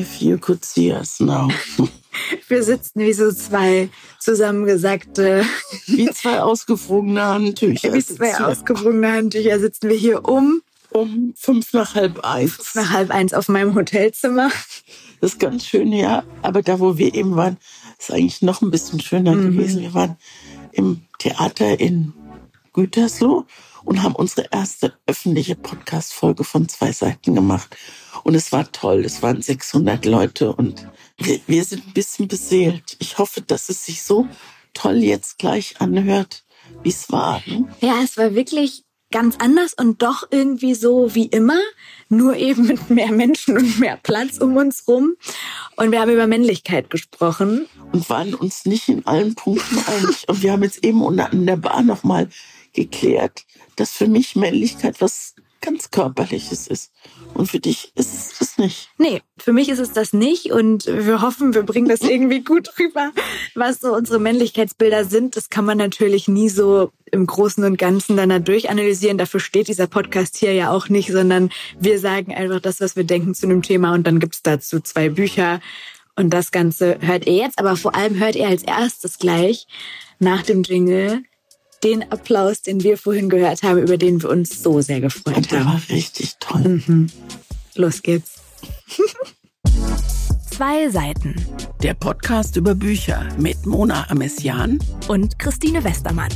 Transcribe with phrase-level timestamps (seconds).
[0.00, 1.50] If you could see us now.
[2.48, 5.44] Wir sitzen wie so zwei zusammengesagte,
[5.86, 7.92] wie zwei ausgefrorene Handtücher.
[7.92, 10.62] Wie zwei ausgefrorene Handtücher sitzen wir hier um.
[10.90, 12.54] Um fünf nach halb eins.
[12.54, 14.50] Fünf nach halb eins auf meinem Hotelzimmer.
[15.20, 16.24] Das ist ganz schön, ja.
[16.40, 17.58] Aber da, wo wir eben waren,
[17.98, 19.56] ist eigentlich noch ein bisschen schöner mhm.
[19.56, 19.82] gewesen.
[19.82, 20.16] Wir waren
[20.72, 22.14] im Theater in
[22.72, 23.44] Gütersloh
[23.84, 27.76] und haben unsere erste öffentliche Podcast-Folge von zwei Seiten gemacht.
[28.24, 29.04] Und es war toll.
[29.04, 30.86] Es waren 600 Leute und
[31.18, 32.96] wir, wir sind ein bisschen beseelt.
[32.98, 34.26] Ich hoffe, dass es sich so
[34.74, 36.44] toll jetzt gleich anhört,
[36.82, 37.42] wie es war.
[37.46, 37.68] Ne?
[37.80, 41.58] Ja, es war wirklich ganz anders und doch irgendwie so wie immer,
[42.08, 45.16] nur eben mit mehr Menschen und mehr Platz um uns rum.
[45.76, 47.66] Und wir haben über Männlichkeit gesprochen.
[47.92, 50.28] Und waren uns nicht in allen Punkten einig.
[50.28, 51.02] Und wir haben jetzt eben
[51.32, 52.28] in der Bar nochmal
[52.72, 53.44] geklärt,
[53.76, 56.92] dass für mich Männlichkeit was ganz Körperliches ist.
[57.34, 58.88] Und für dich ist es das nicht.
[58.98, 60.52] Nee, für mich ist es das nicht.
[60.52, 63.12] Und wir hoffen, wir bringen das irgendwie gut rüber,
[63.54, 65.36] was so unsere Männlichkeitsbilder sind.
[65.36, 69.18] Das kann man natürlich nie so im Großen und Ganzen dann durchanalysieren.
[69.18, 73.04] Dafür steht dieser Podcast hier ja auch nicht, sondern wir sagen einfach das, was wir
[73.04, 73.94] denken zu einem Thema.
[73.94, 75.60] Und dann gibt's dazu zwei Bücher.
[76.16, 77.58] Und das Ganze hört ihr jetzt.
[77.58, 79.66] Aber vor allem hört ihr als erstes gleich
[80.18, 81.22] nach dem Jingle
[81.82, 85.48] den Applaus, den wir vorhin gehört haben, über den wir uns so sehr gefreut haben.
[85.48, 86.82] Der war richtig toll.
[86.86, 87.06] Mhm.
[87.74, 88.34] Los geht's.
[90.50, 91.34] Zwei Seiten.
[91.82, 94.78] Der Podcast über Bücher mit Mona Amessian
[95.08, 96.28] und Christine Westermann.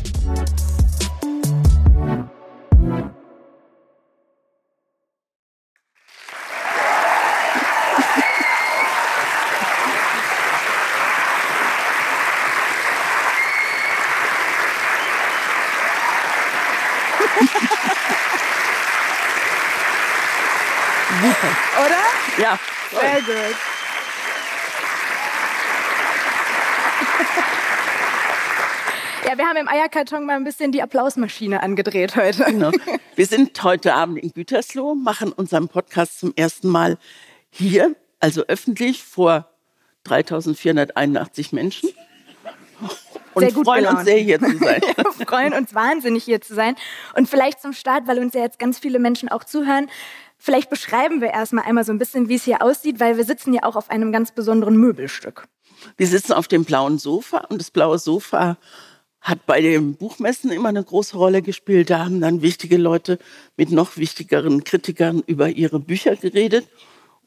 [22.38, 22.58] Ja.
[22.90, 23.56] Sehr gut.
[29.26, 32.44] Ja, wir haben im Eierkarton mal ein bisschen die Applausmaschine angedreht heute.
[32.44, 32.72] Genau.
[33.14, 36.98] Wir sind heute Abend in Gütersloh, machen unseren Podcast zum ersten Mal
[37.50, 39.48] hier, also öffentlich vor
[40.04, 41.88] 3481 Menschen.
[43.34, 43.98] Und freuen gelaunt.
[43.98, 44.80] uns sehr, hier zu sein.
[45.18, 46.76] wir freuen uns wahnsinnig, hier zu sein.
[47.16, 49.88] Und vielleicht zum Start, weil uns ja jetzt ganz viele Menschen auch zuhören,
[50.44, 53.54] Vielleicht beschreiben wir erstmal einmal so ein bisschen, wie es hier aussieht, weil wir sitzen
[53.54, 55.48] ja auch auf einem ganz besonderen Möbelstück.
[55.96, 58.58] Wir sitzen auf dem blauen Sofa und das blaue Sofa
[59.22, 61.88] hat bei den Buchmessen immer eine große Rolle gespielt.
[61.88, 63.18] Da haben dann wichtige Leute
[63.56, 66.68] mit noch wichtigeren Kritikern über ihre Bücher geredet.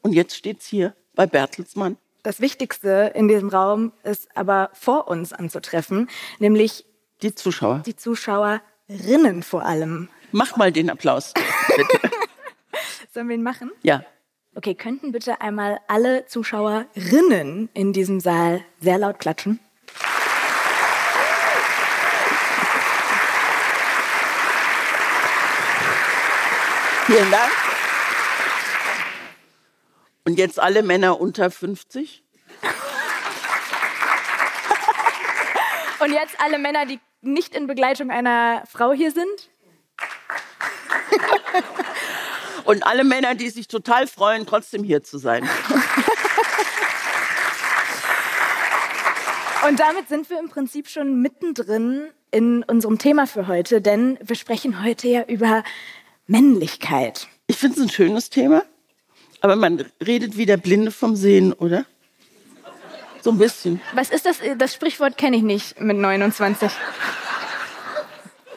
[0.00, 1.96] Und jetzt steht es hier bei Bertelsmann.
[2.22, 6.08] Das Wichtigste in diesem Raum ist aber vor uns anzutreffen,
[6.38, 6.84] nämlich
[7.22, 7.82] die Zuschauer.
[7.86, 10.08] Die Zuschauerinnen vor allem.
[10.32, 11.32] Mach mal den Applaus,
[11.76, 12.10] bitte.
[13.14, 13.70] Sollen wir ihn machen?
[13.82, 14.02] Ja.
[14.54, 19.60] Okay, könnten bitte einmal alle Zuschauerinnen in diesem Saal sehr laut klatschen?
[27.06, 27.67] Vielen Dank.
[30.28, 32.22] Und jetzt alle Männer unter 50?
[36.00, 39.48] Und jetzt alle Männer, die nicht in Begleitung einer Frau hier sind?
[42.66, 45.48] Und alle Männer, die sich total freuen, trotzdem hier zu sein.
[49.66, 54.36] Und damit sind wir im Prinzip schon mittendrin in unserem Thema für heute, denn wir
[54.36, 55.64] sprechen heute ja über
[56.26, 57.28] Männlichkeit.
[57.46, 58.62] Ich finde es ein schönes Thema,
[59.40, 61.84] aber man redet wie der Blinde vom Sehen, oder?
[63.22, 63.80] So ein bisschen.
[63.94, 64.38] Was ist das?
[64.56, 66.70] Das Sprichwort kenne ich nicht mit 29.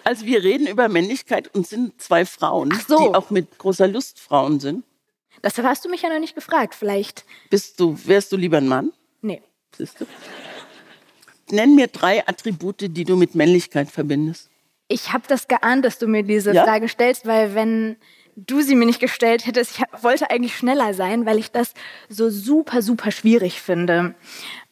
[0.03, 2.97] Also wir reden über Männlichkeit und sind zwei Frauen, so.
[2.97, 4.83] die auch mit großer Lust Frauen sind.
[5.41, 6.75] Das hast du mich ja noch nicht gefragt.
[6.75, 7.25] Vielleicht.
[7.49, 8.91] Bist du, wärst du lieber ein Mann?
[9.21, 9.41] Nee.
[9.75, 10.05] Siehst du?
[11.49, 14.49] Nenn mir drei Attribute, die du mit Männlichkeit verbindest.
[14.87, 16.63] Ich habe das geahnt, dass du mir diese ja?
[16.63, 17.97] Frage stellst, weil wenn
[18.35, 21.73] du sie mir nicht gestellt hättest, ich wollte eigentlich schneller sein, weil ich das
[22.09, 24.15] so super, super schwierig finde,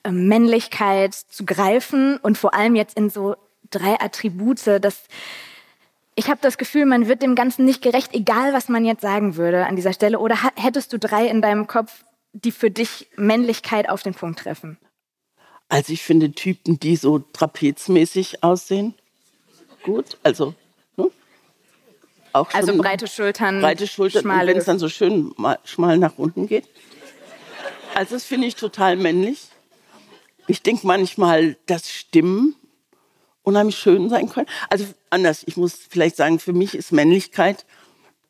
[0.04, 3.36] ähm, Männlichkeit zu greifen und vor allem jetzt in so
[3.70, 5.04] drei Attribute, das
[6.20, 9.38] ich habe das Gefühl, man wird dem Ganzen nicht gerecht, egal was man jetzt sagen
[9.38, 10.20] würde an dieser Stelle.
[10.20, 14.78] Oder hättest du drei in deinem Kopf, die für dich Männlichkeit auf den Punkt treffen?
[15.70, 18.96] Also ich finde Typen, die so trapezmäßig aussehen,
[19.84, 20.18] gut.
[20.22, 20.56] Also?
[22.34, 25.34] Auch also breite Schultern, breite Schultern, wenn es dann so schön
[25.64, 26.68] schmal nach unten geht.
[27.96, 29.48] Also das finde ich total männlich.
[30.48, 32.56] Ich denke manchmal, dass Stimmen
[33.44, 34.48] unheimlich schön sein können.
[34.70, 37.66] Also anders, ich muss vielleicht sagen, für mich ist Männlichkeit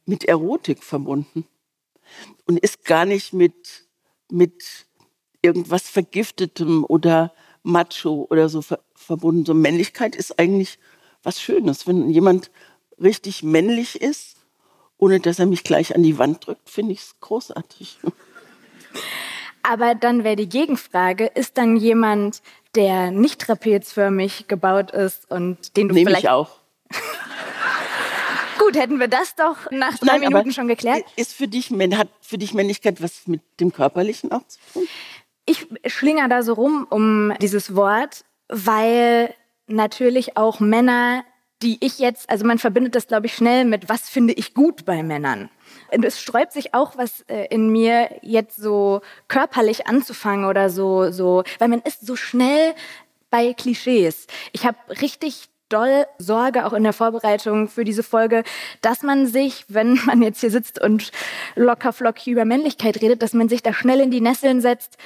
[0.06, 1.46] mit Erotik verbunden
[2.46, 3.86] und ist gar nicht mit
[4.32, 4.86] mit
[5.42, 9.46] irgendwas Vergiftetem oder Macho oder so ver verbunden.
[9.46, 10.78] So Männlichkeit ist eigentlich
[11.24, 11.88] was Schönes.
[11.88, 12.52] Wenn jemand
[13.02, 14.38] richtig männlich ist,
[14.98, 18.00] ohne dass er mich gleich an die Wand drückt, finde ich es großartig.
[19.64, 22.42] Aber dann wäre die Gegenfrage, ist dann jemand,
[22.76, 26.58] der nicht trapezförmig gebaut ist und den du Nehme vielleicht ich auch.
[28.60, 31.04] Gut, hätten wir das doch nach drei Nein, Minuten schon geklärt.
[31.16, 34.88] Ist für dich, hat für dich Männlichkeit was mit dem Körperlichen auch zu tun?
[35.46, 39.34] Ich schlinger da so rum um dieses Wort, weil
[39.68, 41.24] natürlich auch Männer,
[41.62, 44.86] die ich jetzt, also man verbindet das, glaube ich, schnell mit, was finde ich gut
[44.86, 45.50] bei Männern.
[45.92, 51.12] Und es sträubt sich auch was äh, in mir, jetzt so körperlich anzufangen oder so,
[51.12, 52.74] so, weil man ist so schnell
[53.30, 54.28] bei Klischees.
[54.54, 58.44] Ich habe richtig doll Sorge, auch in der Vorbereitung für diese Folge,
[58.82, 61.12] dass man sich, wenn man jetzt hier sitzt und
[61.56, 64.98] locker flockig über Männlichkeit redet, dass man sich da schnell in die Nesseln setzt.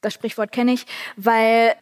[0.00, 0.86] Das Sprichwort kenne ich,
[1.16, 1.74] weil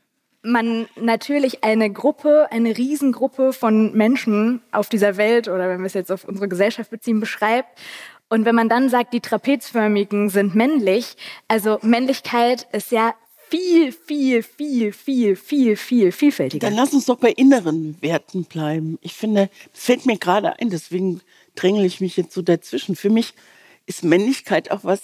[0.49, 5.95] man natürlich eine Gruppe, eine Riesengruppe von Menschen auf dieser Welt oder wenn wir es
[5.95, 7.79] jetzt auf unsere Gesellschaft beziehen, beschreibt.
[8.29, 11.17] Und wenn man dann sagt, die Trapezförmigen sind männlich,
[11.49, 13.15] also Männlichkeit ist ja
[13.49, 16.67] viel, viel, viel, viel, viel, viel vielfältiger.
[16.67, 18.99] Dann lass uns doch bei inneren Werten bleiben.
[19.01, 21.23] Ich finde, es fällt mir gerade ein, deswegen
[21.55, 22.97] drängle ich mich jetzt so dazwischen.
[22.97, 23.33] Für mich
[23.87, 25.01] ist Männlichkeit auch was,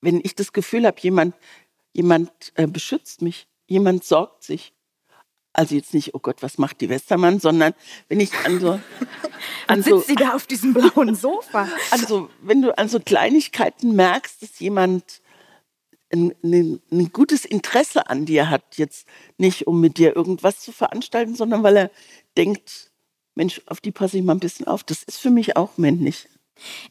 [0.00, 1.34] wenn ich das Gefühl habe, jemand,
[1.92, 4.72] jemand äh, beschützt mich, jemand sorgt sich.
[5.52, 7.74] Also jetzt nicht, oh Gott, was macht die Westermann, sondern
[8.08, 8.82] wenn ich an so, Dann
[9.68, 11.68] an so, sitzt sie da auf diesem blauen Sofa.
[11.92, 15.22] also wenn du an so Kleinigkeiten merkst, dass jemand
[16.12, 19.06] ein, ein, ein gutes Interesse an dir hat, jetzt
[19.38, 21.90] nicht um mit dir irgendwas zu veranstalten, sondern weil er
[22.36, 22.90] denkt,
[23.36, 24.82] Mensch, auf die passe ich mal ein bisschen auf.
[24.84, 26.28] Das ist für mich auch männlich.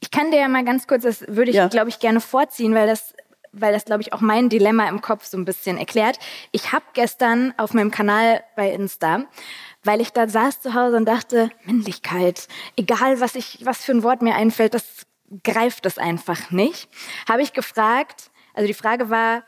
[0.02, 1.68] Ich kann dir ja mal ganz kurz, das würde ich, Ja.
[1.68, 3.14] glaube ich, gerne vorziehen, weil das,
[3.54, 6.20] weil das, glaube ich, auch mein Dilemma im Kopf so ein bisschen erklärt.
[6.52, 9.26] Ich habe gestern auf meinem Kanal bei Insta,
[9.84, 14.04] weil ich da saß zu Hause und dachte, Männlichkeit, egal was ich, was für ein
[14.04, 15.06] Wort mir einfällt, das
[15.44, 16.90] greift es einfach nicht,
[17.30, 19.44] habe ich gefragt, also die Frage war,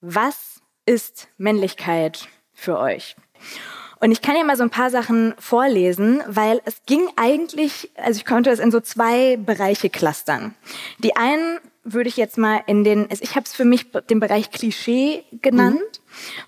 [0.00, 3.16] was ist Männlichkeit für euch?
[4.00, 8.18] Und ich kann ja mal so ein paar Sachen vorlesen, weil es ging eigentlich, also
[8.18, 10.54] ich konnte es in so zwei Bereiche clustern.
[10.98, 14.50] Die einen würde ich jetzt mal in den, ich habe es für mich den Bereich
[14.50, 15.80] Klischee genannt.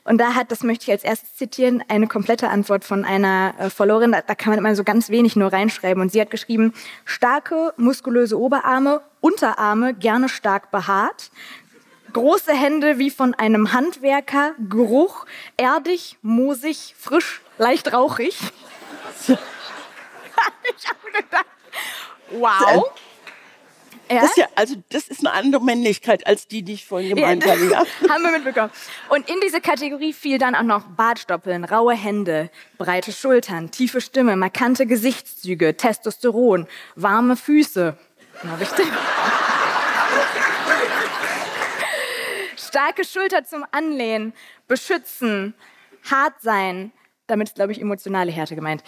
[0.04, 3.70] Und da hat, das möchte ich als erstes zitieren, eine komplette Antwort von einer äh,
[3.70, 4.12] Followerin.
[4.12, 6.02] Da, da kann man immer so ganz wenig nur reinschreiben.
[6.02, 6.74] Und sie hat geschrieben,
[7.04, 11.30] starke, muskulöse Oberarme, Unterarme, gerne stark behaart,
[12.12, 15.24] Große Hände wie von einem Handwerker, Geruch,
[15.56, 18.38] erdig, moosig, frisch, leicht rauchig.
[20.76, 21.46] Ich auch gedacht,
[22.30, 22.90] wow.
[24.12, 27.14] Ja, Das ist ja, also das ist eine andere Männlichkeit als die, die ich vorhin
[27.16, 27.64] gemeint Ja, habe.
[27.66, 27.78] Ja.
[28.10, 28.70] haben wir mitbekommen.
[29.08, 34.36] Und in diese Kategorie fiel dann auch noch Bartstoppeln, raue Hände, breite Schultern, tiefe Stimme,
[34.36, 36.66] markante Gesichtszüge, Testosteron,
[36.96, 37.96] warme Füße.
[38.42, 38.86] Na, richtig.
[42.56, 44.32] Starke Schulter zum Anlehnen,
[44.66, 45.54] beschützen,
[46.10, 46.92] hart sein,
[47.26, 48.82] damit ist, glaube ich, emotionale Härte gemeint.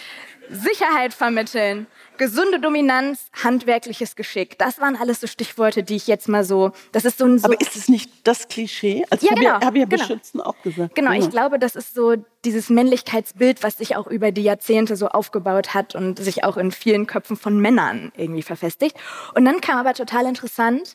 [0.50, 1.86] Sicherheit vermitteln,
[2.16, 4.58] gesunde Dominanz, handwerkliches Geschick.
[4.58, 7.46] Das waren alles so Stichworte, die ich jetzt mal so, das ist so ein so
[7.46, 9.04] Aber ist es nicht das Klischee?
[9.10, 10.02] Also Ja, ich habe genau, ja, hab ja genau.
[10.02, 10.94] beschützen auch gesagt.
[10.94, 11.18] Genau, Ja.
[11.20, 15.74] ich glaube, das ist so dieses Männlichkeitsbild, was sich auch über die Jahrzehnte so aufgebaut
[15.74, 18.96] hat und sich auch in vielen Köpfen von Männern irgendwie verfestigt.
[19.34, 20.94] Und dann kam aber total interessant,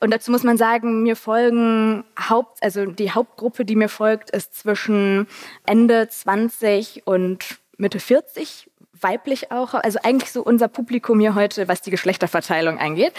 [0.00, 4.54] und dazu muss man sagen, mir folgen Haupt, also die Hauptgruppe, die mir folgt, ist
[4.54, 5.26] zwischen
[5.64, 11.80] Ende 20 und Mitte 40 weiblich auch, also eigentlich so unser Publikum hier heute, was
[11.82, 13.12] die Geschlechterverteilung angeht.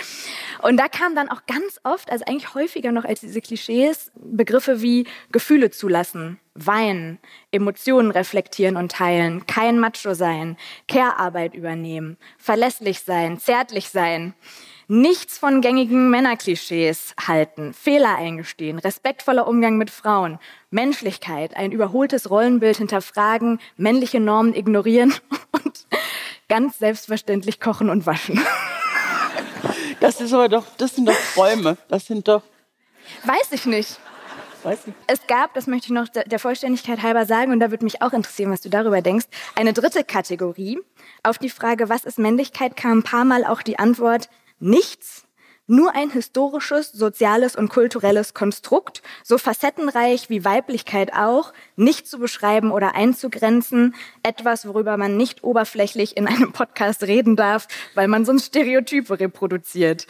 [0.61, 4.81] Und da kam dann auch ganz oft, also eigentlich häufiger noch als diese Klischees, Begriffe
[4.81, 7.19] wie Gefühle zulassen, weinen,
[7.51, 10.57] Emotionen reflektieren und teilen, kein Macho sein,
[10.87, 14.33] Care-Arbeit übernehmen, verlässlich sein, zärtlich sein.
[14.89, 20.39] Nichts von gängigen Männerklischees halten, Fehler eingestehen, respektvoller Umgang mit Frauen,
[20.69, 25.13] Menschlichkeit, ein überholtes Rollenbild hinterfragen, männliche Normen ignorieren
[25.51, 25.85] und
[26.47, 28.39] ganz selbstverständlich kochen und waschen.
[29.99, 31.77] Das ist aber doch, das sind doch Träume.
[31.89, 32.43] Das sind doch,
[33.23, 33.99] Weiß ich nicht.
[35.07, 38.01] Es gab, das möchte ich noch der der Vollständigkeit halber sagen, und da würde mich
[38.01, 40.79] auch interessieren, was du darüber denkst, eine dritte Kategorie.
[41.23, 44.29] Auf die Frage, was ist Männlichkeit, kam ein paar Mal auch die Antwort,
[44.59, 45.23] nichts.
[45.69, 52.71] Nur ein historisches, soziales und kulturelles Konstrukt, so facettenreich wie Weiblichkeit auch, nicht zu beschreiben
[52.71, 58.45] oder einzugrenzen, etwas, worüber man nicht oberflächlich in einem Podcast reden darf, weil man sonst
[58.45, 60.07] Stereotype reproduziert.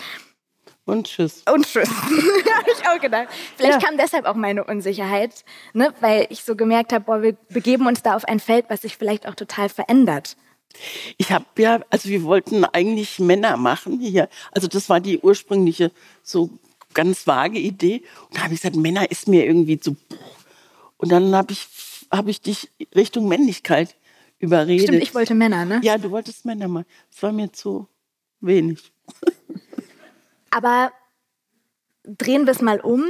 [0.87, 1.43] Und tschüss.
[1.51, 1.89] Und tschüss.
[2.57, 3.27] habe ich auch gedacht.
[3.57, 3.87] Vielleicht ja.
[3.87, 5.93] kam deshalb auch meine Unsicherheit, ne?
[5.99, 8.95] weil ich so gemerkt habe, boah, wir begeben uns da auf ein Feld, was sich
[8.95, 10.37] vielleicht auch total verändert.
[11.17, 14.29] Ich habe ja, also wir wollten eigentlich Männer machen hier.
[14.51, 15.91] Also das war die ursprüngliche
[16.23, 16.49] so
[16.93, 18.03] ganz vage Idee.
[18.27, 19.95] Und da habe ich gesagt, Männer ist mir irgendwie zu.
[20.97, 21.67] Und dann habe ich,
[22.11, 23.95] hab ich dich Richtung Männlichkeit
[24.39, 24.87] überredet.
[24.87, 25.79] Stimmt, ich wollte Männer, ne?
[25.83, 26.85] Ja, du wolltest Männer machen.
[27.11, 27.87] Das war mir zu
[28.39, 28.91] wenig.
[30.49, 30.91] Aber
[32.03, 33.03] drehen wir es mal um.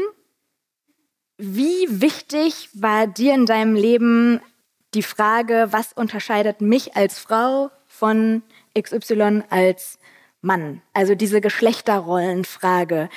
[1.38, 4.42] Wie wichtig war dir in deinem Leben
[4.94, 8.44] die Frage, was unterscheidet mich als Frau von
[8.80, 10.00] XY als
[10.42, 10.82] Mann?
[10.94, 13.10] Also diese Geschlechterrollenfrage.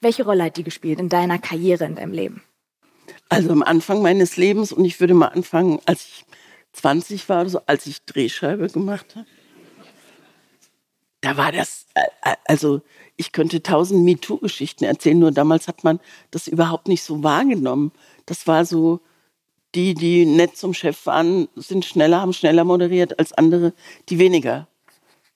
[0.00, 2.42] Welche Rolle hat die gespielt in deiner Karriere, in deinem Leben?
[3.28, 6.24] Also am Anfang meines Lebens, und ich würde mal anfangen, als ich
[6.72, 9.26] 20 war so, als ich Drehscheibe gemacht habe.
[11.20, 12.80] Da war das, äh, also
[13.16, 17.92] ich könnte tausend MeToo-Geschichten erzählen, nur damals hat man das überhaupt nicht so wahrgenommen.
[18.26, 19.00] Das war so,
[19.74, 23.72] die, die nett zum Chef waren, sind schneller, haben schneller moderiert als andere,
[24.08, 24.66] die weniger.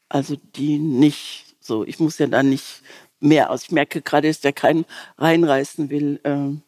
[0.08, 2.82] Also die nicht so, ich muss ja da nicht
[3.20, 3.64] mehr aus.
[3.64, 4.84] Ich merke gerade, dass der keinen
[5.18, 6.20] reinreißen will.
[6.24, 6.62] Ähm.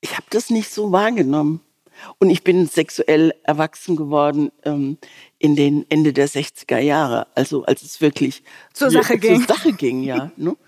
[0.00, 1.60] Ich habe das nicht so wahrgenommen.
[2.18, 4.96] Und ich bin sexuell erwachsen geworden ähm,
[5.38, 9.36] in den Ende der 60er Jahre, also als es wirklich zur Sache ging.
[9.36, 10.32] Zur Sache ging, ja.
[10.36, 10.56] Ne?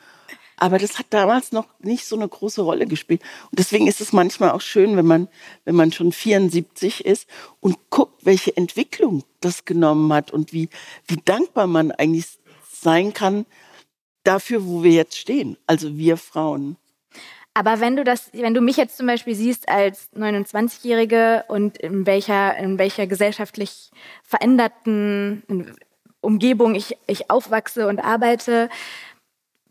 [0.64, 3.20] Aber das hat damals noch nicht so eine große Rolle gespielt.
[3.50, 5.28] Und deswegen ist es manchmal auch schön, wenn man,
[5.66, 7.28] wenn man schon 74 ist
[7.60, 10.70] und guckt, welche Entwicklung das genommen hat und wie,
[11.06, 12.38] wie dankbar man eigentlich
[12.72, 13.44] sein kann
[14.22, 15.58] dafür, wo wir jetzt stehen.
[15.66, 16.78] Also wir Frauen.
[17.52, 22.06] Aber wenn du das, wenn du mich jetzt zum Beispiel siehst als 29-Jährige und in
[22.06, 23.90] welcher, in welcher gesellschaftlich
[24.22, 25.76] veränderten
[26.22, 28.70] Umgebung ich, ich aufwachse und arbeite,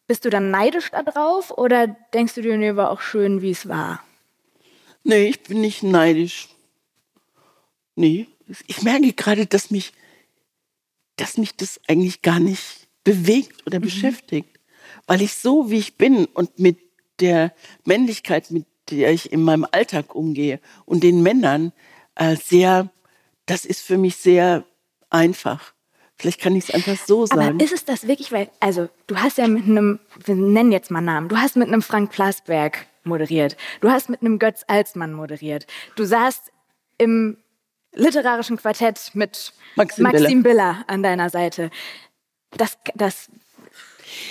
[0.07, 3.67] bist du dann neidisch darauf oder denkst du dir, nee, war auch schön, wie es
[3.67, 4.03] war?
[5.03, 6.49] Nee, ich bin nicht neidisch.
[7.95, 8.27] Nee,
[8.67, 9.93] ich merke gerade, dass mich,
[11.17, 13.83] dass mich das eigentlich gar nicht bewegt oder mhm.
[13.83, 14.59] beschäftigt,
[15.07, 16.77] weil ich so, wie ich bin und mit
[17.19, 17.53] der
[17.85, 21.71] Männlichkeit, mit der ich in meinem Alltag umgehe und den Männern
[22.15, 22.89] äh, sehr,
[23.45, 24.65] das ist für mich sehr
[25.09, 25.73] einfach.
[26.17, 27.41] Vielleicht kann ich es einfach so sagen.
[27.41, 30.91] Aber ist es das wirklich, weil, also du hast ja mit einem, wir nennen jetzt
[30.91, 35.13] mal Namen, du hast mit einem Frank Plasberg moderiert, du hast mit einem Götz Alsmann
[35.13, 36.51] moderiert, du saßt
[36.97, 37.37] im
[37.93, 40.73] literarischen Quartett mit Maxim, Maxim Biller.
[40.73, 41.69] Biller an deiner Seite.
[42.51, 43.29] Das, das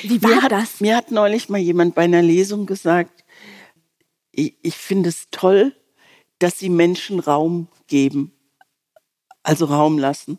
[0.03, 0.81] wie war mir hat, das?
[0.81, 3.25] Mir hat neulich mal jemand bei einer Lesung gesagt,
[4.31, 5.75] ich, ich finde es toll,
[6.39, 8.33] dass sie Menschen Raum geben,
[9.43, 10.39] also Raum lassen.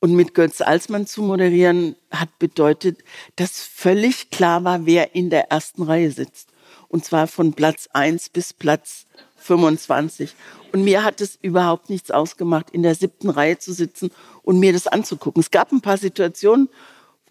[0.00, 2.98] Und mit Götz Alsmann zu moderieren hat bedeutet,
[3.36, 6.48] dass völlig klar war, wer in der ersten Reihe sitzt.
[6.88, 10.34] Und zwar von Platz 1 bis Platz 25.
[10.72, 14.10] Und mir hat es überhaupt nichts ausgemacht, in der siebten Reihe zu sitzen
[14.42, 15.40] und mir das anzugucken.
[15.40, 16.68] Es gab ein paar Situationen,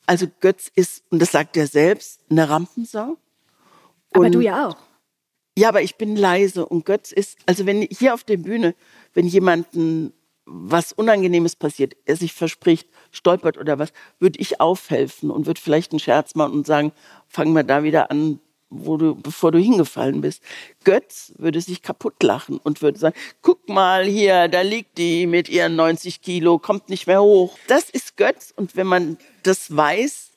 [0.05, 3.17] also Götz ist, und das sagt er selbst, eine Rampensau.
[4.11, 4.77] Aber und, du ja auch.
[5.57, 8.75] Ja, aber ich bin leise und Götz ist, also wenn hier auf der Bühne,
[9.13, 10.13] wenn jemanden
[10.49, 15.91] was Unangenehmes passiert, er sich verspricht, stolpert oder was, würde ich aufhelfen und würde vielleicht
[15.91, 16.91] einen Scherz machen und sagen,
[17.27, 18.39] fangen wir da wieder an,
[18.69, 20.43] wo du, bevor du hingefallen bist.
[20.83, 25.49] Götz würde sich kaputt lachen und würde sagen, guck mal hier, da liegt die mit
[25.49, 27.57] ihren 90 Kilo, kommt nicht mehr hoch.
[27.67, 30.31] Das ist Götz und wenn man das weiß,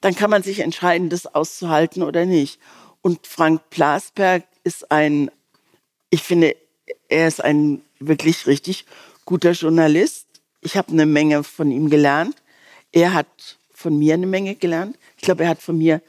[0.00, 2.60] dann kann man sich entscheiden, das auszuhalten oder nicht.
[3.00, 5.30] Und Frank Plasberg ist ein,
[6.10, 6.56] ich finde,
[7.08, 8.86] er ist ein wirklich richtig
[9.24, 10.26] guter Journalist.
[10.60, 12.36] Ich habe eine Menge von ihm gelernt.
[12.92, 14.96] Er hat von mir eine Menge gelernt.
[15.16, 16.00] Ich glaube, er hat von mir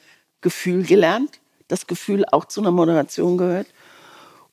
[0.41, 3.67] Gefühl gelernt das Gefühl auch zu einer Moderation gehört.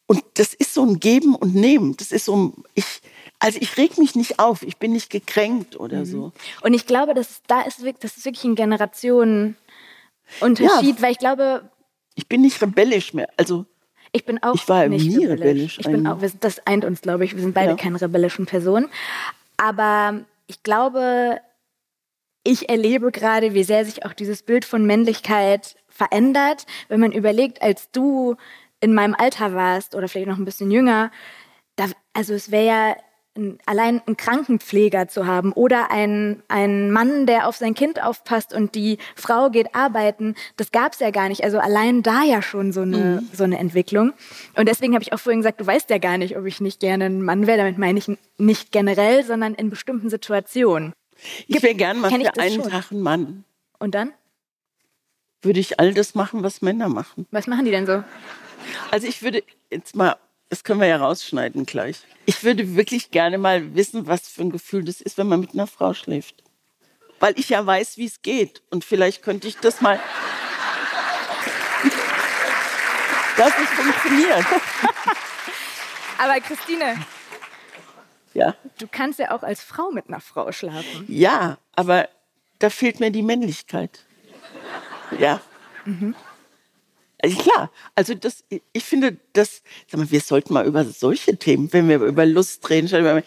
[0.06, 1.96] Und das ist so ein Geben und Nehmen.
[1.96, 3.00] Das ist so ein, ich,
[3.38, 6.04] also ich reg mich nicht auf, ich bin nicht gekränkt oder mhm.
[6.04, 6.32] so.
[6.62, 9.56] Und ich glaube, dass da ist wirklich, das ist wirklich ein Generationenunterschied,
[10.40, 11.70] ja, weil ich glaube.
[12.14, 13.28] Ich bin nicht rebellisch mehr.
[13.36, 13.64] Also
[14.12, 15.40] ich bin auch ich war nicht nie rebellisch.
[15.40, 17.34] rebellisch ich bin auch, das eint uns, glaube ich.
[17.34, 17.76] Wir sind beide ja.
[17.76, 18.88] keine rebellischen Personen.
[19.56, 21.40] Aber ich glaube,
[22.44, 27.62] ich erlebe gerade, wie sehr sich auch dieses Bild von Männlichkeit verändert, wenn man überlegt,
[27.62, 28.36] als du
[28.80, 31.10] in meinem Alter warst oder vielleicht noch ein bisschen jünger,
[31.76, 32.96] da, also es wäre ja
[33.66, 38.74] allein einen Krankenpfleger zu haben oder ein, ein Mann, der auf sein Kind aufpasst und
[38.74, 41.42] die Frau geht arbeiten, das gab es ja gar nicht.
[41.42, 43.28] Also allein da ja schon so eine, mhm.
[43.32, 44.12] so eine Entwicklung.
[44.54, 46.80] Und deswegen habe ich auch vorhin gesagt, du weißt ja gar nicht, ob ich nicht
[46.80, 47.58] gerne ein Mann wäre.
[47.58, 50.92] Damit meine ich nicht generell, sondern in bestimmten Situationen.
[51.46, 52.70] Ich wäre gern mal für einen schon.
[52.70, 53.44] Tag ein Mann.
[53.78, 54.12] Und dann?
[55.42, 57.26] würde ich all das machen, was Männer machen.
[57.30, 58.02] Was machen die denn so?
[58.90, 60.16] Also ich würde jetzt mal,
[60.52, 62.00] das können wir ja rausschneiden gleich.
[62.26, 65.54] Ich würde wirklich gerne mal wissen, was für ein Gefühl das ist, wenn man mit
[65.54, 66.44] einer Frau schläft.
[67.20, 68.60] Weil ich ja weiß, wie es geht.
[68.68, 69.98] Und vielleicht könnte ich das mal.
[73.38, 74.44] dass es funktioniert.
[76.18, 77.02] Aber Christine,
[78.34, 78.54] Ja.
[78.78, 81.06] du kannst ja auch als Frau mit einer Frau schlafen.
[81.08, 82.10] Ja, aber
[82.58, 84.04] da fehlt mir die Männlichkeit.
[85.18, 85.40] Ja.
[87.22, 91.72] Also klar, also das, ich finde, das, sag mal, wir sollten mal über solche Themen,
[91.72, 93.22] wenn wir über Lust reden,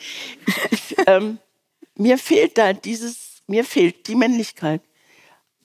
[0.69, 1.39] ich, ähm,
[1.95, 4.81] mir fehlt da dieses, mir fehlt die Männlichkeit.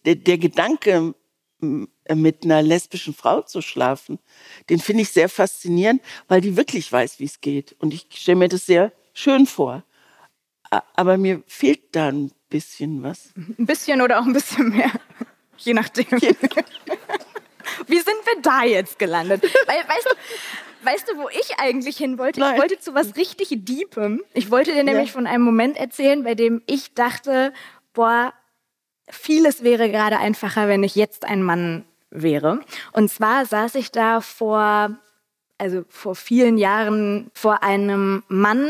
[0.04, 1.14] Der, der Gedanke,
[1.60, 4.18] mit einer lesbischen Frau zu schlafen,
[4.68, 7.76] den finde ich sehr faszinierend, weil die wirklich weiß, wie es geht.
[7.78, 9.84] Und ich stelle mir das sehr schön vor.
[10.70, 13.32] Aber mir fehlt da ein bisschen was.
[13.36, 14.92] Ein bisschen oder auch ein bisschen mehr.
[15.58, 16.06] Je nachdem.
[17.86, 19.42] Wie sind wir da jetzt gelandet?
[19.42, 22.40] Weil, weißt, du, weißt du, wo ich eigentlich hin wollte?
[22.40, 22.54] Nein.
[22.54, 24.22] Ich wollte zu was richtig Deepem.
[24.34, 25.12] Ich wollte dir nämlich Ja.
[25.14, 27.52] von einem Moment erzählen, bei dem ich dachte,
[27.92, 28.32] boah,
[29.08, 32.60] vieles wäre gerade einfacher, wenn ich jetzt ein Mann wäre.
[32.92, 34.90] Und zwar saß ich da vor,
[35.58, 38.68] also vor vielen Jahren vor einem Mann,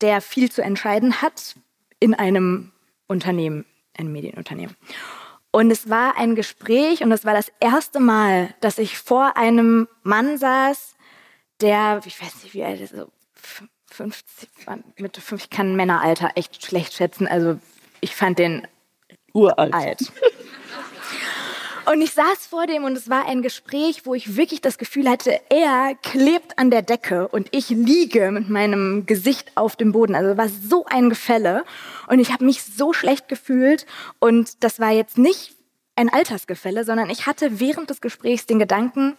[0.00, 1.54] der viel zu entscheiden hat
[2.00, 2.72] in einem
[3.06, 3.64] Unternehmen,
[3.96, 4.76] einem Medienunternehmen.
[5.56, 9.88] Und es war ein Gespräch und es war das erste Mal, dass ich vor einem
[10.02, 10.96] Mann saß,
[11.62, 13.10] der, ich weiß nicht, wie alt ist, so
[13.86, 14.50] 50,
[14.98, 17.26] Mitte 50, ich kann Männeralter echt schlecht schätzen.
[17.26, 17.58] Also
[18.02, 18.68] ich fand den
[19.32, 19.72] Uralt.
[19.72, 20.00] alt.
[21.86, 25.08] Und ich saß vor dem und es war ein Gespräch, wo ich wirklich das Gefühl
[25.08, 30.16] hatte, er klebt an der Decke und ich liege mit meinem Gesicht auf dem Boden.
[30.16, 31.64] Also es war so ein Gefälle
[32.08, 33.86] und ich habe mich so schlecht gefühlt
[34.18, 35.54] und das war jetzt nicht
[35.94, 39.16] ein Altersgefälle, sondern ich hatte während des Gesprächs den Gedanken,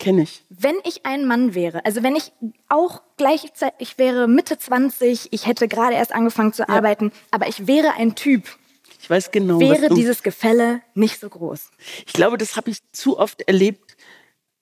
[0.00, 0.44] Kenne ich.
[0.48, 2.32] wenn ich ein Mann wäre, also wenn ich
[2.68, 7.68] auch gleichzeitig, ich wäre Mitte 20, ich hätte gerade erst angefangen zu arbeiten, aber ich
[7.68, 8.58] wäre ein Typ,
[9.00, 11.70] Ich weiß genau, wäre du, dieses Gefälle nicht so groß.
[12.06, 13.96] Ich glaube, das habe ich zu oft erlebt.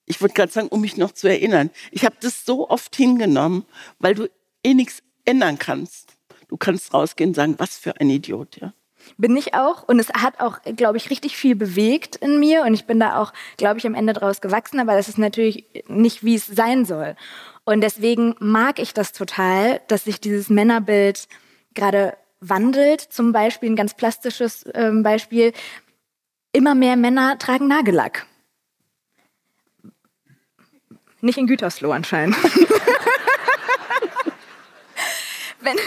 [0.05, 1.69] Ich wollte gerade sagen, um mich noch zu erinnern.
[1.91, 3.65] Ich habe das so oft hingenommen,
[3.99, 4.29] weil du
[4.63, 6.13] eh nichts ändern kannst.
[6.47, 8.73] Du kannst rausgehen und sagen, was für ein Idiot, ja.
[9.17, 9.83] Bin ich auch.
[9.83, 12.63] Und es hat auch, glaube ich, richtig viel bewegt in mir.
[12.63, 14.79] Und ich bin da auch, glaube ich, am Ende draus gewachsen.
[14.79, 17.15] Aber das ist natürlich nicht, wie es sein soll.
[17.65, 21.27] Und deswegen mag ich das total, dass sich dieses Männerbild
[21.75, 23.01] gerade wandelt.
[23.01, 25.53] Zum Beispiel ein ganz plastisches ähm, Beispiel.
[26.51, 28.25] Immer mehr Männer tragen Nagellack.
[31.21, 32.35] Nicht in Gütersloh anscheinend.
[35.59, 35.77] wenn,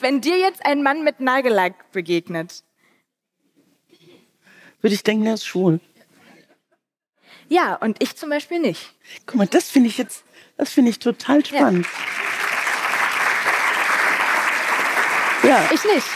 [0.00, 2.64] wenn dir jetzt ein Mann mit Nagellack begegnet,
[4.80, 5.80] Würde ich denken, der ist schwul.
[7.48, 8.94] ja, und ich zum Beispiel nicht.
[9.26, 10.24] Guck mal, das finde ich jetzt,
[10.56, 11.86] das finde ich total spannend.
[11.86, 11.92] Ja.
[15.72, 16.06] Ich nicht.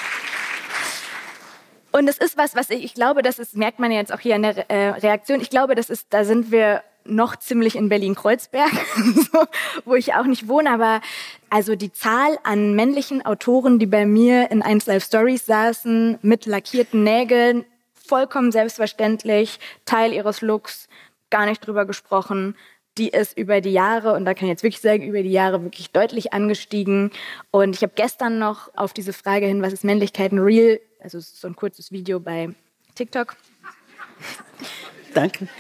[1.90, 4.20] Und es ist was, was ich, ich glaube, das ist, merkt man ja jetzt auch
[4.20, 5.40] hier in der äh, Reaktion.
[5.40, 8.70] Ich glaube, das ist, da sind wir noch ziemlich in Berlin-Kreuzberg,
[9.84, 11.00] wo ich auch nicht wohne, aber
[11.48, 16.44] also die Zahl an männlichen Autoren, die bei mir in 1 Live Stories saßen, mit
[16.44, 17.64] lackierten Nägeln,
[17.94, 20.88] vollkommen selbstverständlich, Teil ihres Looks,
[21.30, 22.54] gar nicht drüber gesprochen,
[22.98, 25.62] die ist über die Jahre, und da kann ich jetzt wirklich sagen, über die Jahre
[25.62, 27.10] wirklich deutlich angestiegen.
[27.50, 31.18] Und ich habe gestern noch auf diese Frage hin, was ist Männlichkeit ein Real, also
[31.18, 32.50] es ist so ein kurzes Video bei
[32.94, 33.36] TikTok,
[35.14, 35.48] Danke.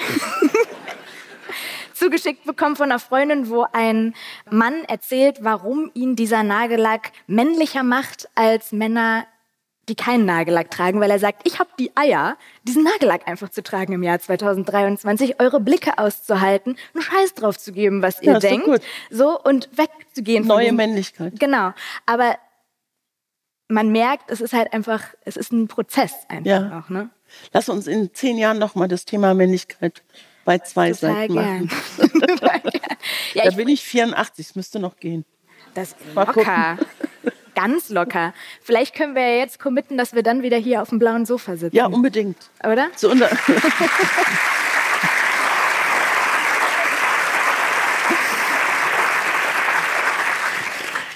[1.94, 4.14] zugeschickt bekommen von einer Freundin, wo ein
[4.50, 9.26] Mann erzählt, warum ihn dieser Nagellack männlicher macht als Männer,
[9.88, 13.62] die keinen Nagellack tragen, weil er sagt, ich habe die Eier, diesen Nagellack einfach zu
[13.62, 18.36] tragen im Jahr 2023, eure Blicke auszuhalten, einen Scheiß drauf zu geben, was ihr Ja,
[18.38, 20.44] ist denkt, so und wegzugehen.
[20.44, 21.38] von Neue diesem- Männlichkeit.
[21.40, 21.72] Genau,
[22.06, 22.36] aber
[23.68, 26.82] man merkt, es ist halt einfach, es ist ein Prozess einfach Ja.
[26.84, 27.10] auch, ne?
[27.52, 30.02] Lass uns in zehn Jahren nochmal das Thema Männlichkeit
[30.46, 31.70] bei zwei Total Seiten machen.
[31.96, 32.40] Gern.
[33.34, 35.24] Ja, Da ich bin ich 84, es müsste noch gehen.
[35.74, 36.78] Das Mal locker.
[37.58, 38.34] Ganz locker.
[38.62, 41.56] Vielleicht können wir ja jetzt committen, dass wir dann wieder hier auf dem blauen Sofa
[41.56, 41.74] sitzen.
[41.74, 42.36] Ja, unbedingt.
[42.62, 42.88] Oder?
[42.94, 43.28] So unter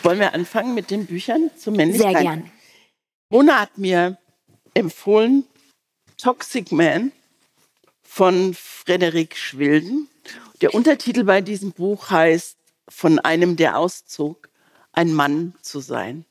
[0.03, 2.13] Wollen wir anfangen mit den Büchern zur Männlichkeit?
[2.13, 2.51] Sehr gern.
[3.31, 4.19] Mona hat mir
[4.75, 5.45] empfohlen
[6.19, 7.13] Toxic Man
[8.03, 10.09] von Frederik Schwilden.
[10.61, 12.57] Der Untertitel bei diesem Buch heißt
[12.89, 14.49] Von einem, der auszog,
[14.91, 16.25] ein Mann zu sein.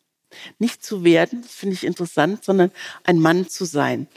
[0.59, 2.71] Nicht zu werden, das finde ich interessant, sondern
[3.03, 4.07] ein Mann zu sein.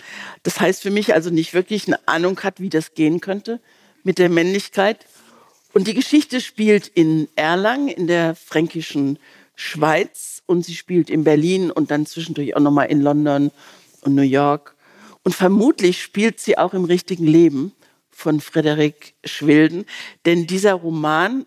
[0.42, 3.61] Das heißt für mich also nicht wirklich eine Ahnung hat, wie das gehen könnte
[4.03, 5.07] mit der Männlichkeit.
[5.72, 9.18] Und die Geschichte spielt in Erlangen, in der fränkischen
[9.57, 13.50] Schweiz und sie spielt in Berlin und dann zwischendurch auch nochmal in London
[14.03, 14.74] und New York.
[15.22, 17.72] Und vermutlich spielt sie auch im richtigen Leben
[18.11, 19.87] von Frederik Schwilden,
[20.27, 21.46] denn dieser Roman,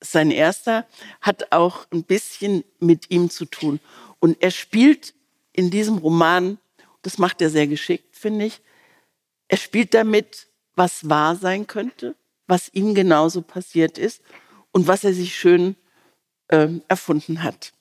[0.00, 0.86] sein erster,
[1.20, 3.80] hat auch ein bisschen mit ihm zu tun.
[4.18, 5.14] Und er spielt
[5.52, 6.58] in diesem Roman,
[7.02, 8.60] das macht er sehr geschickt, finde ich,
[9.48, 12.14] er spielt damit, was wahr sein könnte,
[12.46, 14.22] was ihm genauso passiert ist
[14.72, 15.76] und was er sich schön
[16.48, 17.72] äh, erfunden hat.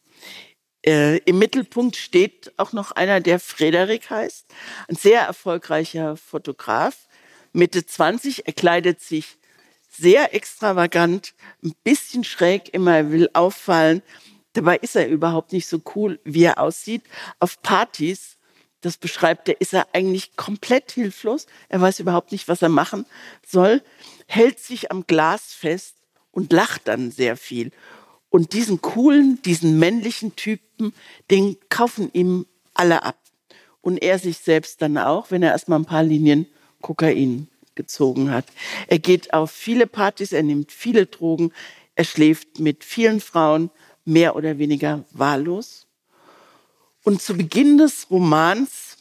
[0.86, 4.46] Äh, Im Mittelpunkt steht auch noch einer, der Frederik heißt,
[4.88, 7.08] ein sehr erfolgreicher Fotograf,
[7.52, 9.39] Mitte 20, er kleidet sich
[10.00, 11.34] sehr extravagant,
[11.64, 14.02] ein bisschen schräg immer, er will auffallen.
[14.54, 17.04] Dabei ist er überhaupt nicht so cool, wie er aussieht.
[17.40, 18.38] Auf Partys,
[18.82, 21.46] das beschreibt er, ist er eigentlich komplett hilflos.
[21.68, 23.06] Er weiß überhaupt nicht, was er machen
[23.46, 23.82] soll,
[24.28, 25.96] hält sich am Glas fest
[26.32, 27.72] und lacht dann sehr viel.
[28.30, 30.94] Und diesen coolen, diesen männlichen Typen,
[31.32, 33.18] den kaufen ihm alle ab.
[33.82, 36.48] Und er sich selbst dann auch, wenn er erstmal ein paar Linien
[36.82, 37.48] Kokain
[37.80, 38.46] gezogen hat.
[38.88, 41.54] Er geht auf viele Partys, er nimmt viele Drogen,
[41.96, 43.72] er schläft mit vielen Frauen,
[44.04, 45.88] mehr oder weniger wahllos.
[47.06, 48.98] Und zu Beginn des Romans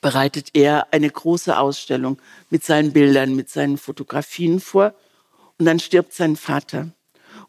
[0.00, 4.94] bereitet er eine große Ausstellung mit seinen Bildern, mit seinen Fotografien vor.
[5.58, 6.88] Und dann stirbt sein Vater.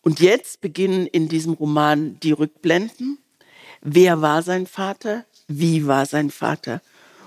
[0.02, 3.18] Und jetzt beginnen in diesem Roman die Rückblenden.
[3.82, 5.24] Wer war sein Vater?
[5.48, 6.82] Wie war sein Vater?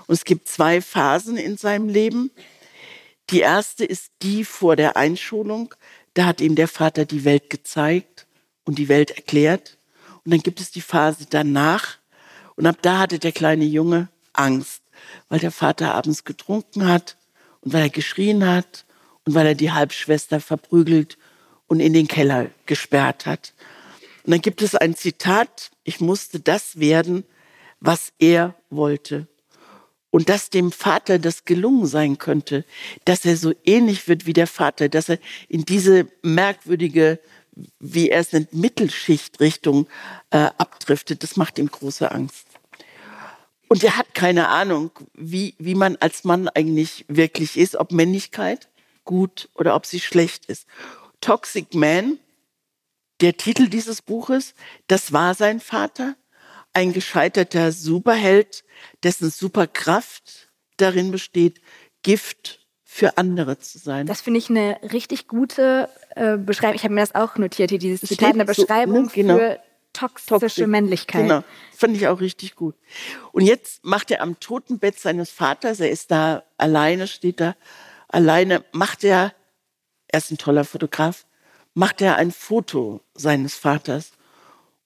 [0.07, 2.31] Und es gibt zwei Phasen in seinem Leben.
[3.31, 5.75] Die erste ist die vor der Einschulung.
[6.13, 8.25] Da hat ihm der Vater die Welt gezeigt
[8.63, 9.77] und die Welt erklärt.
[10.25, 11.97] Und dann gibt es die Phase danach.
[12.55, 14.81] Und ab da hatte der kleine Junge Angst,
[15.27, 17.17] weil der Vater abends getrunken hat
[17.61, 18.85] und weil er geschrien hat
[19.25, 21.17] und weil er die Halbschwester verprügelt
[21.67, 23.53] und in den Keller gesperrt hat.
[24.23, 27.25] Und dann gibt es ein Zitat, ich musste das werden,
[27.79, 29.27] was er wollte.
[30.11, 32.65] Und dass dem Vater das gelungen sein könnte,
[33.05, 37.19] dass er so ähnlich wird wie der Vater, dass er in diese merkwürdige,
[37.79, 39.87] wie er es nennt, Mittelschichtrichtung
[40.31, 42.45] äh, abdriftet, das macht ihm große Angst.
[43.67, 48.67] Und er hat keine Ahnung, wie, wie man als Mann eigentlich wirklich ist, ob Männlichkeit
[49.05, 50.65] gut oder ob sie schlecht ist.
[51.21, 52.17] Toxic Man,
[53.21, 54.55] der Titel dieses Buches,
[54.87, 56.15] das war sein Vater,
[56.79, 58.63] ein gescheiterter Superheld,
[59.03, 61.61] dessen Superkraft darin besteht,
[62.03, 64.07] Gift für andere zu sein.
[64.07, 66.75] Das finde ich eine richtig gute äh, Beschreibung.
[66.75, 69.11] Ich habe mir das auch notiert, hier dieses Zitat, eine Beschreibung so, ne?
[69.13, 69.37] genau.
[69.37, 69.59] für
[69.93, 70.67] toxische Toxic.
[70.67, 71.21] Männlichkeit.
[71.23, 71.43] Genau,
[71.75, 72.75] fand ich auch richtig gut.
[73.31, 77.55] Und jetzt macht er am Totenbett seines Vaters, er ist da alleine, steht da
[78.07, 79.33] alleine, macht er
[80.09, 81.25] er ist ein toller Fotograf,
[81.73, 84.11] macht er ein Foto seines Vaters.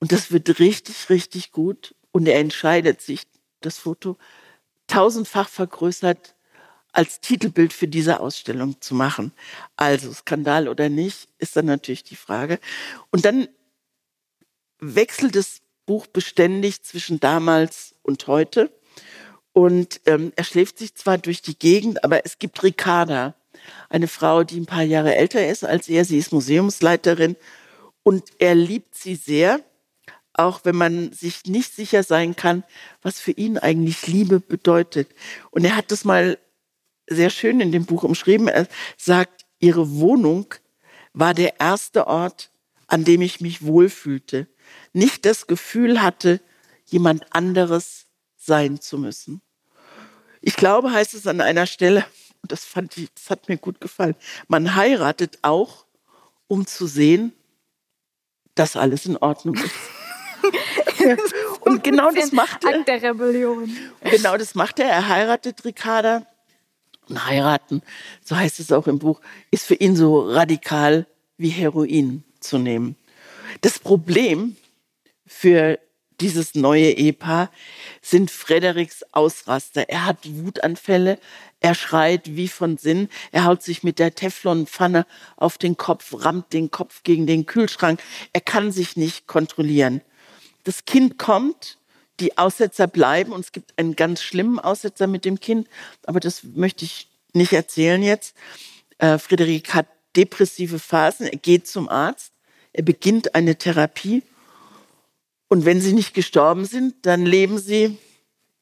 [0.04, 1.96] Und das wird richtig, richtig gut.
[2.12, 3.22] Und er entscheidet sich,
[3.62, 4.18] das Foto
[4.88, 6.36] tausendfach vergrößert
[6.92, 9.32] als Titelbild für diese Ausstellung zu machen.
[9.78, 12.60] Also Skandal oder nicht, ist dann natürlich die Frage.
[13.12, 13.48] Und dann
[14.80, 18.78] wechselt das Buch beständig zwischen damals und heute.
[19.54, 23.36] Und ähm, er schläft sich zwar durch die Gegend, aber es gibt Ricarda,
[23.88, 26.04] eine Frau, die ein paar Jahre älter ist als er.
[26.04, 27.38] Sie ist Museumsleiterin
[28.04, 29.62] und er liebt sie sehr,
[30.34, 32.63] auch wenn man sich nicht sicher sein kann,
[33.02, 35.10] was für ihn eigentlich Liebe bedeutet.
[35.52, 36.38] Und er hat das mal
[37.08, 38.48] sehr schön in dem Buch umschrieben.
[38.48, 38.67] Er
[38.98, 40.54] sagt, ihre Wohnung
[41.13, 42.50] war der erste Ort,
[42.88, 44.48] an dem ich mich wohlfühlte,
[44.91, 46.41] nicht das Gefühl hatte,
[46.86, 48.06] jemand anderes
[48.38, 49.41] sein zu müssen.
[50.41, 52.06] Ich glaube, heißt es an einer Stelle,
[52.41, 54.15] und das fand ich, das hat mir gut gefallen.
[54.48, 55.86] Man heiratet auch,
[56.48, 57.32] um zu sehen,
[58.54, 59.74] dass alles in Ordnung ist.
[61.62, 62.80] und genau das macht er.
[62.80, 63.76] Akt der Rebellion.
[64.04, 64.90] Genau das macht er.
[64.90, 66.26] Er heiratet Ricarda.
[67.10, 67.82] Und heiraten,
[68.24, 69.20] so heißt es auch im Buch,
[69.52, 71.06] ist für ihn so radikal
[71.38, 72.96] wie Heroin zu nehmen.
[73.60, 74.56] Das Problem
[75.26, 75.80] für
[76.22, 77.52] dieses neue Ehepaar
[78.02, 79.90] sind Frederiks Ausraster.
[79.90, 81.20] Er hat Wutanfälle,
[81.60, 86.54] er schreit wie von Sinn, er haut sich mit der Teflonpfanne auf den Kopf, rammt
[86.54, 88.02] den Kopf gegen den Kühlschrank.
[88.32, 90.02] Er kann sich nicht kontrollieren.
[90.63, 91.78] Das Kind kommt,
[92.19, 95.67] die Aussetzer bleiben und es gibt einen ganz schlimmen Aussetzer mit dem Kind,
[96.06, 98.36] aber das möchte ich nicht erzählen jetzt.
[98.99, 102.34] Äh, Frederik hat depressive Phasen, er geht zum Arzt,
[102.71, 104.23] er beginnt eine Therapie
[105.47, 107.97] Und wenn sie nicht gestorben sind, dann leben sie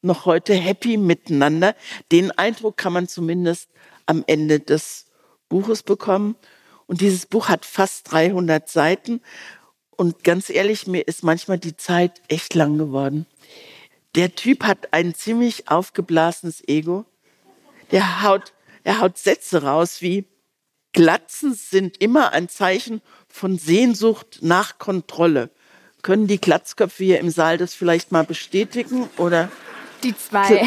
[0.02, 1.74] noch heute happy miteinander.
[2.10, 3.70] Den Eindruck kann man zumindest
[4.06, 5.06] am Ende des
[5.48, 6.36] Buches bekommen.
[6.86, 9.22] Und dieses Buch hat fast 300 Seiten.
[9.96, 13.26] Und ganz ehrlich, mir ist manchmal die Zeit echt lang geworden.
[14.14, 17.04] Der Typ hat ein ziemlich aufgeblasenes Ego.
[17.90, 18.52] Der haut,
[18.84, 20.26] er haut Sätze raus wie,
[20.92, 25.50] Glatzen sind immer ein Zeichen von Sehnsucht nach Kontrolle.
[26.02, 29.08] Können die Glatzköpfe hier im Saal das vielleicht mal bestätigen?
[29.16, 29.50] Oder?
[30.02, 30.66] Die zwei.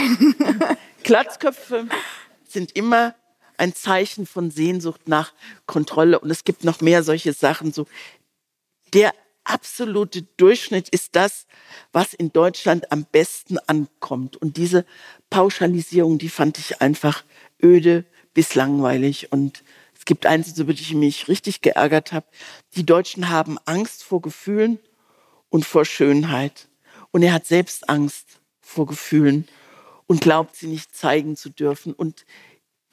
[1.03, 1.88] Glatzköpfe
[2.47, 3.13] sind immer
[3.57, 5.33] ein Zeichen von Sehnsucht nach
[5.65, 6.19] Kontrolle.
[6.19, 7.73] Und es gibt noch mehr solche Sachen.
[7.73, 7.85] So,
[8.93, 11.45] der absolute Durchschnitt ist das,
[11.93, 14.37] was in Deutschland am besten ankommt.
[14.37, 14.85] Und diese
[15.29, 17.23] Pauschalisierung, die fand ich einfach
[17.63, 19.31] öde bis langweilig.
[19.31, 19.63] Und
[19.97, 22.25] es gibt eins, über die ich mich richtig geärgert habe.
[22.75, 24.79] Die Deutschen haben Angst vor Gefühlen
[25.49, 26.67] und vor Schönheit.
[27.11, 29.47] Und er hat selbst Angst vor Gefühlen
[30.07, 31.93] und glaubt, sie nicht zeigen zu dürfen.
[31.93, 32.25] Und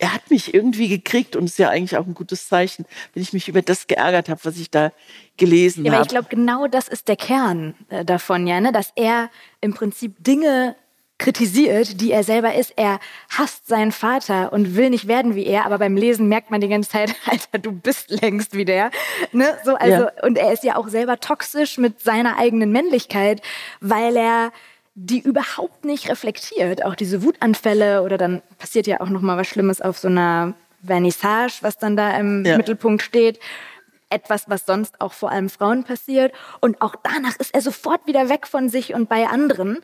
[0.03, 3.33] er hat mich irgendwie gekriegt und ist ja eigentlich auch ein gutes Zeichen, wenn ich
[3.33, 4.91] mich über das geärgert habe, was ich da
[5.37, 5.99] gelesen ja, habe.
[5.99, 8.73] Aber ich glaube, genau das ist der Kern äh, davon, ja, ne?
[8.73, 10.75] dass er im Prinzip Dinge
[11.19, 12.73] kritisiert, die er selber ist.
[12.75, 16.61] Er hasst seinen Vater und will nicht werden wie er, aber beim Lesen merkt man
[16.61, 18.91] die ganze Zeit, Alter, du bist längst wie der.
[19.31, 19.57] Ne?
[19.65, 20.13] So, also, ja.
[20.25, 23.41] Und er ist ja auch selber toxisch mit seiner eigenen Männlichkeit,
[23.81, 24.51] weil er
[24.95, 26.85] die überhaupt nicht reflektiert.
[26.85, 30.55] Auch diese Wutanfälle oder dann passiert ja auch noch mal was Schlimmes auf so einer
[30.85, 32.57] Vernissage, was dann da im ja.
[32.57, 33.39] Mittelpunkt steht.
[34.11, 36.35] Etwas, was sonst auch vor allem Frauen passiert.
[36.61, 39.79] Und auch danach ist er sofort wieder weg von sich und bei anderen.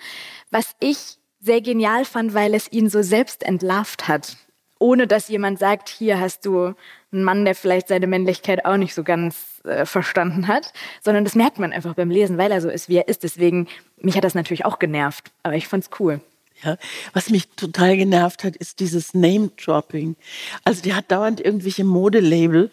[0.50, 4.36] Was ich sehr genial fand, weil es ihn so selbst entlarvt hat.
[4.78, 6.74] Ohne dass jemand sagt, hier hast du
[7.12, 11.34] einen Mann, der vielleicht seine Männlichkeit auch nicht so ganz äh, verstanden hat, sondern das
[11.34, 13.22] merkt man einfach beim Lesen, weil er so ist, wie er ist.
[13.22, 13.66] Deswegen,
[14.00, 16.20] mich hat das natürlich auch genervt, aber ich fand's cool.
[16.62, 16.76] Ja,
[17.12, 20.16] was mich total genervt hat, ist dieses Name-Dropping.
[20.64, 22.70] Also der hat dauernd irgendwelche Modelabel,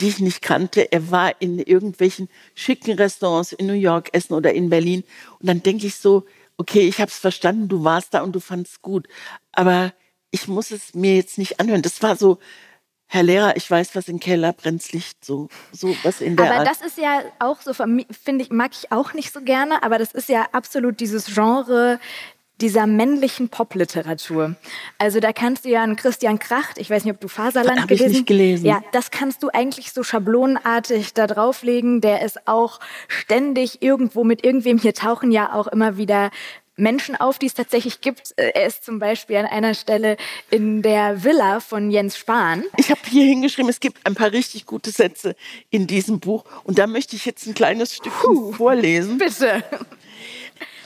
[0.00, 0.90] die ich nicht kannte.
[0.92, 5.04] Er war in irgendwelchen schicken Restaurants in New York essen oder in Berlin.
[5.38, 6.24] Und dann denke ich so,
[6.56, 9.06] okay, ich habe es verstanden, du warst da und du fandest gut.
[9.52, 9.92] Aber
[10.32, 11.82] ich muss es mir jetzt nicht anhören.
[11.82, 12.38] Das war so,
[13.06, 16.60] Herr Lehrer, ich weiß, was im Keller brennt, Licht, so, so was in der Aber
[16.60, 16.66] Art.
[16.66, 20.12] das ist ja auch so, finde ich, mag ich auch nicht so gerne, aber das
[20.12, 22.00] ist ja absolut dieses Genre
[22.62, 24.54] dieser männlichen Popliteratur.
[24.96, 27.88] Also da kannst du ja einen Christian Kracht, ich weiß nicht, ob du Faserland Hab
[27.88, 28.66] gelesen ich nicht gelesen.
[28.66, 32.00] Ja, das kannst du eigentlich so schablonenartig da drauflegen.
[32.00, 34.78] Der ist auch ständig irgendwo mit irgendwem.
[34.78, 36.30] Hier tauchen ja auch immer wieder
[36.76, 38.32] Menschen auf, die es tatsächlich gibt.
[38.36, 40.16] Äh, er ist zum Beispiel an einer Stelle
[40.50, 42.64] in der Villa von Jens Spahn.
[42.76, 45.36] Ich habe hier hingeschrieben, es gibt ein paar richtig gute Sätze
[45.70, 48.12] in diesem Buch und da möchte ich jetzt ein kleines Stück
[48.56, 49.18] vorlesen.
[49.18, 49.62] Bitte.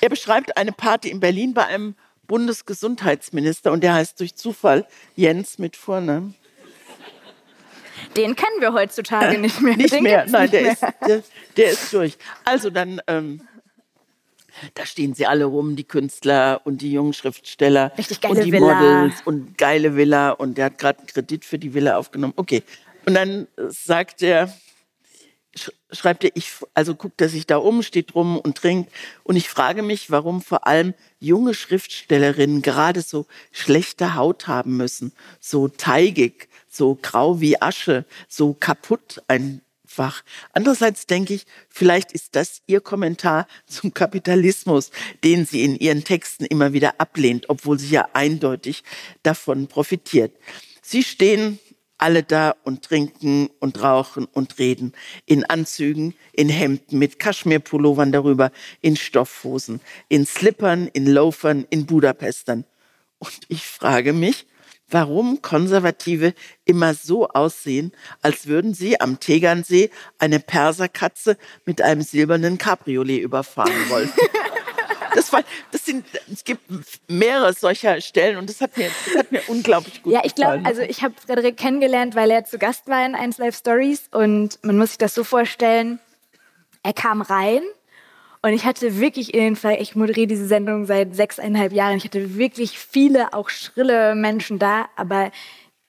[0.01, 1.94] Er beschreibt eine Party in Berlin bei einem
[2.27, 6.35] Bundesgesundheitsminister und der heißt durch Zufall Jens mit Vornamen.
[8.16, 9.77] Den kennen wir heutzutage nicht mehr.
[9.77, 10.72] Nicht Den mehr, nein, nicht der, mehr.
[10.72, 11.22] Ist, der,
[11.57, 12.16] der, ist durch.
[12.44, 13.40] Also dann ähm,
[14.75, 18.53] da stehen sie alle rum, die Künstler und die jungen Schriftsteller Richtig geile und die
[18.53, 18.75] Villa.
[18.75, 22.35] Models und geile Villa und der hat gerade einen Kredit für die Villa aufgenommen.
[22.37, 22.62] Okay.
[23.07, 24.53] Und dann sagt er,
[25.90, 28.92] schreibt er, ich, also guckt er sich da um, steht rum und trinkt.
[29.25, 35.12] Und ich frage mich, warum vor allem junge Schriftstellerinnen gerade so schlechte Haut haben müssen,
[35.40, 39.62] so teigig, so grau wie Asche, so kaputt ein
[39.96, 40.22] Fach.
[40.52, 44.90] Andererseits denke ich, vielleicht ist das Ihr Kommentar zum Kapitalismus,
[45.24, 48.85] den sie in Ihren Texten immer wieder ablehnt, obwohl sie ja eindeutig
[49.22, 50.37] davon profitiert.
[50.82, 51.59] Sie stehen
[51.96, 54.92] alle da und trinken und rauchen und reden.
[55.24, 62.66] In Anzügen, in Hemden, mit Kaschmirpullovern darüber, in Stoffhosen, in Slippern, in Loafern, in Budapestern.
[63.18, 64.46] Und ich frage mich,
[64.90, 72.59] warum Konservative immer so aussehen, als würden sie am Tegernsee eine Perserkatze mit einem silbernen
[72.59, 74.12] Cabriolet überfahren wollen.
[75.14, 76.61] Das, war, das sind, es gibt
[77.09, 80.22] mehrere solcher Stellen und das hat mir, das hat mir unglaublich gut gefallen.
[80.22, 83.38] Ja, ich glaube, also ich habe Frederik kennengelernt, weil er zu Gast war in 1
[83.38, 86.01] Live Stories und man muss sich das so vorstellen,
[86.83, 87.62] er kam rein
[88.46, 92.04] und ich hatte wirklich in den Fall, ich moderiere diese Sendung seit sechseinhalb Jahren, ich
[92.04, 95.32] hatte wirklich viele, auch schrille Menschen da, aber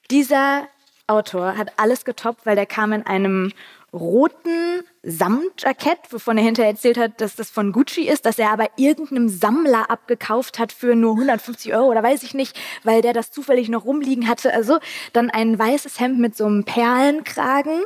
[0.10, 0.68] dieser
[1.06, 3.54] Autor hat alles getoppt, weil der kam in einem
[3.94, 8.70] roten Samtjackett, wovon er hinterher erzählt hat, dass das von Gucci ist, dass er aber
[8.76, 13.30] irgendeinem Sammler abgekauft hat für nur 150 Euro oder weiß ich nicht, weil der das
[13.30, 14.52] zufällig noch rumliegen hatte.
[14.52, 14.80] Also
[15.14, 17.84] dann ein weißes Hemd mit so einem Perlenkragen,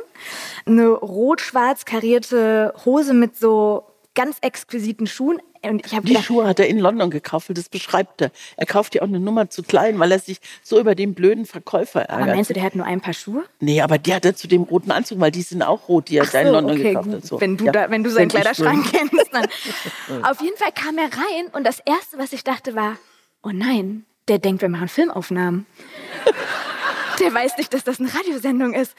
[0.64, 5.40] eine rot-schwarz karierte Hose mit so ganz exquisiten Schuhen.
[5.64, 8.32] Und ich Die Schuhe hat er in London gekauft, das beschreibt er.
[8.56, 11.46] Er kauft ja auch eine Nummer zu klein, weil er sich so über den blöden
[11.46, 12.22] Verkäufer ärgert.
[12.26, 13.44] aber meinst du, der hat nur ein paar Schuhe?
[13.60, 16.16] Nee, aber die hat er zu dem roten Anzug, weil die sind auch rot, die
[16.16, 17.14] er da in so, London okay, gekauft gut.
[17.14, 17.24] hat.
[17.26, 17.40] So.
[17.40, 17.72] Wenn du Ja.
[17.72, 19.46] da, wenn du seinen Kleiderschrank kennst, dann.
[20.24, 22.96] Auf jeden Fall kam er rein und das erste, was ich dachte, war:
[23.44, 25.66] Oh nein, der denkt, wir machen Filmaufnahmen.
[27.20, 28.94] der weiß nicht, dass das eine Radiosendung ist.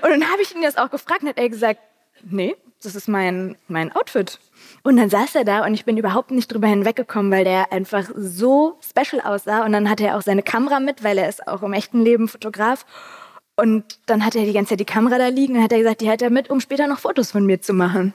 [0.00, 1.80] Und dann habe ich ihn das auch gefragt und hat er gesagt:
[2.22, 4.38] Nee, das ist mein, mein Outfit.
[4.86, 8.04] Und dann saß er da und ich bin überhaupt nicht drüber hinweggekommen, weil der einfach
[8.14, 9.64] so special aussah.
[9.64, 12.28] Und dann hatte er auch seine Kamera mit, weil er ist auch im echten Leben
[12.28, 12.84] Fotograf.
[13.56, 16.02] Und dann hat er die ganze Zeit die Kamera da liegen und hat er gesagt,
[16.02, 18.12] die hat er mit, um später noch Fotos von mir zu machen.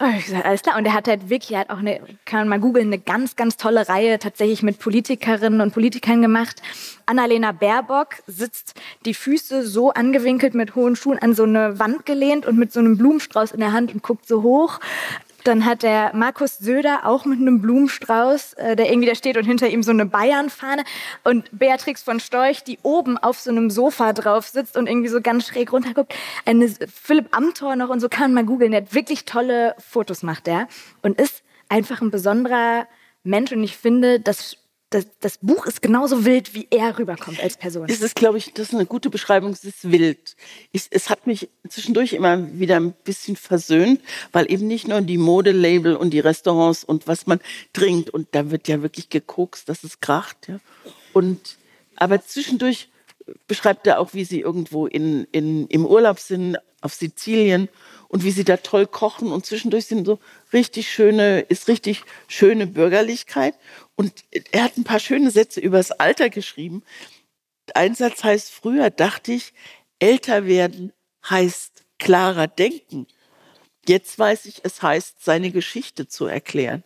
[0.00, 0.76] Und ich gesagt, alles klar.
[0.76, 3.36] Und er hat halt wirklich, er hat auch eine, kann man mal googeln, eine ganz,
[3.36, 6.62] ganz tolle Reihe tatsächlich mit Politikerinnen und Politikern gemacht.
[7.06, 8.74] Annalena Baerbock sitzt
[9.04, 12.80] die Füße so angewinkelt mit hohen Schuhen an so eine Wand gelehnt und mit so
[12.80, 14.80] einem Blumenstrauß in der Hand und guckt so hoch.
[15.48, 19.44] Dann hat der Markus Söder auch mit einem Blumenstrauß, äh, der irgendwie da steht und
[19.44, 20.84] hinter ihm so eine Bayernfahne.
[21.24, 25.22] Und Beatrix von Storch, die oben auf so einem Sofa drauf sitzt und irgendwie so
[25.22, 26.14] ganz schräg runterguckt.
[26.44, 28.72] Eine Philipp Amthor noch und so kann man mal googeln.
[28.72, 30.68] Der hat wirklich tolle Fotos macht der
[31.00, 32.86] und ist einfach ein besonderer
[33.22, 33.50] Mensch.
[33.50, 34.56] Und ich finde, das,
[34.90, 37.86] das, das Buch ist genauso wild, wie er rüberkommt als Person.
[37.90, 39.50] Es ist, glaube ich, das ist eine gute Beschreibung.
[39.50, 40.34] Es ist wild.
[40.72, 44.00] Ich, es hat mich zwischendurch immer wieder ein bisschen versöhnt,
[44.32, 47.40] weil eben nicht nur die Modelabel und die Restaurants und was man
[47.74, 50.48] trinkt und da wird ja wirklich gekokst, dass es kracht.
[50.48, 50.58] Ja.
[51.12, 51.58] Und
[51.96, 52.88] aber zwischendurch
[53.46, 57.68] beschreibt er auch, wie sie irgendwo in, in, im Urlaub sind auf Sizilien
[58.08, 60.18] und wie sie da toll kochen und zwischendurch sind so
[60.52, 63.54] richtig schöne, ist richtig schöne Bürgerlichkeit.
[63.96, 66.82] Und er hat ein paar schöne Sätze übers Alter geschrieben.
[67.74, 69.52] Ein Satz heißt, früher dachte ich,
[69.98, 70.92] älter werden
[71.28, 73.06] heißt klarer denken.
[73.86, 76.84] Jetzt weiß ich, es heißt, seine Geschichte zu erklären.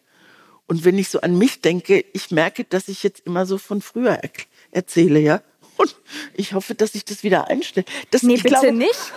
[0.67, 3.81] Und wenn ich so an mich denke, ich merke, dass ich jetzt immer so von
[3.81, 4.31] früher er
[4.71, 5.43] erzähle, ja.
[5.77, 5.95] Und
[6.35, 7.87] ich hoffe, dass ich das wieder einstelle.
[8.11, 9.13] Das, nee, bitte glaube, nicht.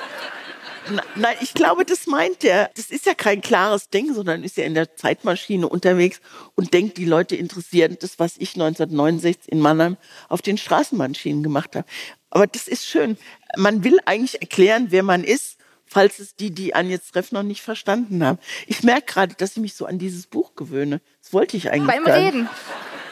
[1.16, 2.70] Nein, ich glaube, das meint er.
[2.76, 6.22] Das ist ja kein klares Ding, sondern ist ja in der Zeitmaschine unterwegs
[6.56, 9.98] und denkt, die Leute interessieren das, was ich 1969 in Mannheim
[10.30, 11.88] auf den Straßenbahnschienen gemacht habe.
[12.30, 13.18] Aber das ist schön.
[13.58, 17.44] Man will eigentlich erklären, wer man ist, falls es die, die einen jetzt treffen, noch
[17.44, 18.40] nicht verstanden haben.
[18.68, 21.02] Ich merke gerade, dass ich mich so an dieses Buch gewöhne.
[21.22, 22.06] Das wollte ich eigentlich Beim.
[22.06, 22.50] Reden.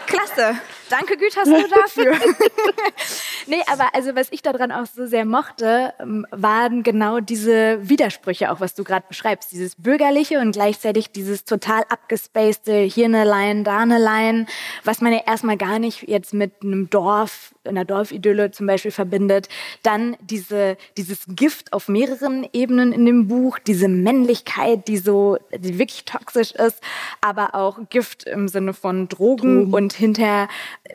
[0.05, 0.57] Klasse.
[0.93, 2.13] Danke, Gütersloh, dafür.
[3.47, 8.51] nee, aber also was ich daran auch so sehr mochte, ähm, waren genau diese Widersprüche,
[8.51, 9.51] auch was du gerade beschreibst.
[9.51, 14.45] Dieses Bürgerliche und gleichzeitig dieses total abgespacede, hier eine Line, da eine Line,
[14.83, 19.49] was man ja erstmal gar nicht jetzt mit einem Dorf, einer Dorfidylle zum Beispiel verbindet.
[19.83, 25.79] Dann diese, dieses Gift auf mehreren Ebenen in dem Buch, diese Männlichkeit, die so, die
[25.79, 26.81] wirklich toxisch ist,
[27.21, 30.47] aber auch Gift im Sinne von Drogen, und hinterher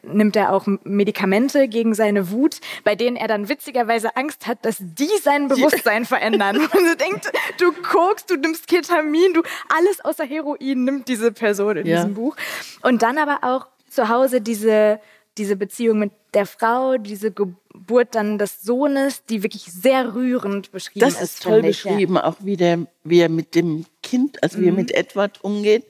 [0.02, 4.76] nimmt er auch Medikamente gegen seine Wut, bei denen er dann witzigerweise Angst hat, dass
[4.80, 6.56] die sein Bewusstsein verändern.
[6.60, 9.42] Und du denkst, du kokst, du nimmst Ketamin, du
[9.74, 11.96] alles außer Heroin nimmt diese Person in Ja.
[11.96, 12.36] diesem Buch.
[12.82, 15.00] Und dann aber auch zu Hause diese,
[15.38, 21.00] diese Beziehung mit der Frau, diese Geburt dann des Sohnes, die wirklich sehr rührend beschrieben
[21.00, 21.22] Das ist.
[21.22, 21.92] ist toll ich, ja.
[21.92, 25.86] beschrieben, auch wie, der, wie er mit dem Kind, also wie er mit Edward umgeht.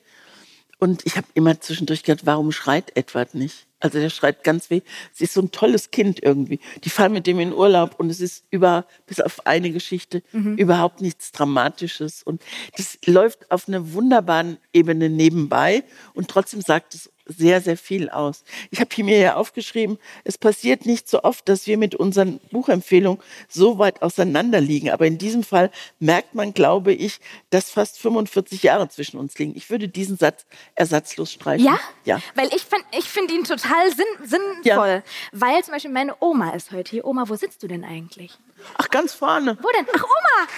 [0.78, 3.66] Und ich habe immer zwischendurch gedacht, warum schreit Edward nicht?
[3.80, 4.80] Also der schreit ganz weh.
[5.14, 6.58] Es ist so ein tolles Kind irgendwie.
[6.84, 11.00] Die fahren mit dem in Urlaub und es ist über, bis auf eine Geschichte, überhaupt
[11.00, 12.22] nichts Dramatisches.
[12.22, 12.42] Und
[12.76, 18.42] das läuft auf einer wunderbaren Ebene nebenbei und trotzdem sagt es sehr, sehr viel aus.
[18.70, 22.40] Ich habe hier mir ja aufgeschrieben, es passiert nicht so oft, dass wir mit unseren
[22.50, 24.90] Buchempfehlungen so weit auseinander liegen.
[24.90, 29.54] Aber in diesem Fall merkt man, glaube ich, dass fast 45 Jahre zwischen uns liegen.
[29.54, 31.66] Ich würde diesen Satz ersatzlos streichen.
[31.66, 31.78] Ja?
[32.04, 32.20] Ja.
[32.34, 34.88] Weil ich finde ich find ihn total sinn, sinnvoll.
[34.88, 35.02] Ja.
[35.32, 37.04] Weil zum Beispiel meine Oma ist heute hier.
[37.04, 38.38] Oma, wo sitzt du denn eigentlich?
[38.76, 39.56] Ach, ganz vorne.
[39.60, 39.86] Wo denn?
[39.94, 40.48] Ach, Oma!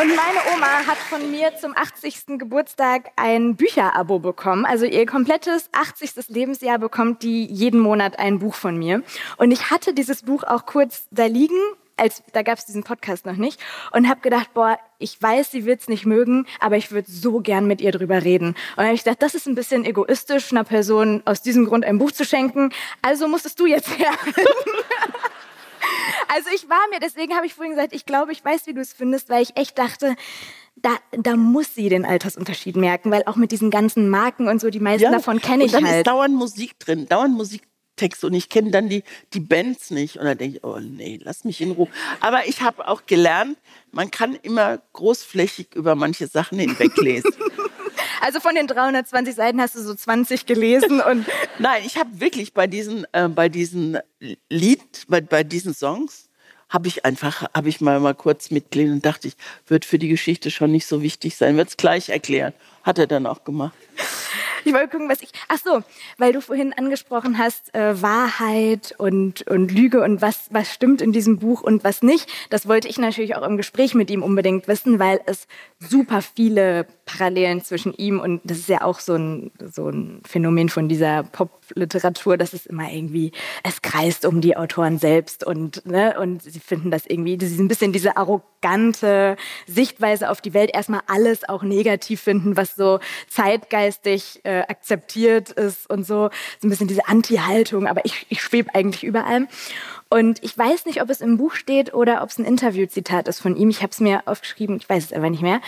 [0.00, 2.38] Und meine Oma hat von mir zum 80.
[2.38, 4.64] Geburtstag ein Bücherabo bekommen.
[4.64, 6.28] Also ihr komplettes 80.
[6.28, 9.02] Lebensjahr bekommt die jeden Monat ein Buch von mir.
[9.36, 11.58] Und ich hatte dieses Buch auch kurz da liegen,
[11.96, 13.60] als da gab es diesen Podcast noch nicht
[13.92, 17.66] und habe gedacht, boah, ich weiß, sie wird's nicht mögen, aber ich würde so gern
[17.66, 18.48] mit ihr drüber reden.
[18.48, 21.84] Und dann habe ich gedacht, das ist ein bisschen egoistisch, einer Person aus diesem Grund
[21.84, 22.70] ein Buch zu schenken.
[23.02, 24.12] Also musstest du jetzt her.
[26.28, 28.80] Also ich war mir, deswegen habe ich vorhin gesagt, ich glaube, ich weiß, wie du
[28.80, 30.16] es findest, weil ich echt dachte,
[30.76, 34.70] da, da muss sie den Altersunterschied merken, weil auch mit diesen ganzen Marken und so,
[34.70, 35.98] die meisten davon kenne ich dann halt.
[35.98, 37.62] ist dauernd Musik drin, dauernd Musik
[37.96, 40.16] Texte und ich kenne dann die, die Bands nicht.
[40.16, 41.88] Und dann denke ich, oh nee, lass mich in Ruhe.
[42.20, 43.56] Aber ich habe auch gelernt,
[43.92, 47.30] man kann immer großflächig über manche Sachen hinweglesen.
[48.24, 51.26] Also von den 320 Seiten hast du so 20 gelesen und
[51.58, 53.98] Nein, ich habe wirklich bei diesen, äh, bei diesen
[54.48, 56.30] Lied, bei, bei diesen Songs,
[56.70, 59.34] habe ich einfach, habe ich mal, mal kurz mitgelesen und dachte ich,
[59.66, 62.54] wird für die Geschichte schon nicht so wichtig sein, wird es gleich erklären.
[62.82, 63.74] Hat er dann auch gemacht.
[64.64, 65.28] Ich wollte gucken, was ich.
[65.48, 65.82] Ach so,
[66.16, 71.12] weil du vorhin angesprochen hast, äh, Wahrheit und, und Lüge und was, was stimmt in
[71.12, 72.30] diesem Buch und was nicht.
[72.48, 75.46] Das wollte ich natürlich auch im Gespräch mit ihm unbedingt wissen, weil es
[75.78, 80.68] super viele Parallelen zwischen ihm und das ist ja auch so ein, so ein Phänomen
[80.68, 83.32] von dieser Popliteratur, dass es immer irgendwie,
[83.62, 87.68] es kreist um die Autoren selbst und, ne, und sie finden das irgendwie, ist ein
[87.68, 89.36] bisschen diese arrogante
[89.66, 95.88] Sichtweise auf die Welt, erstmal alles auch negativ finden, was so zeitgeistig äh, akzeptiert ist
[95.90, 96.30] und so.
[96.60, 99.48] So ein bisschen diese Anti-Haltung, aber ich, ich schwebe eigentlich über allem.
[100.08, 103.40] Und ich weiß nicht, ob es im Buch steht oder ob es ein Interviewzitat ist
[103.40, 103.68] von ihm.
[103.68, 105.60] Ich habe es mir aufgeschrieben, ich weiß es aber nicht mehr.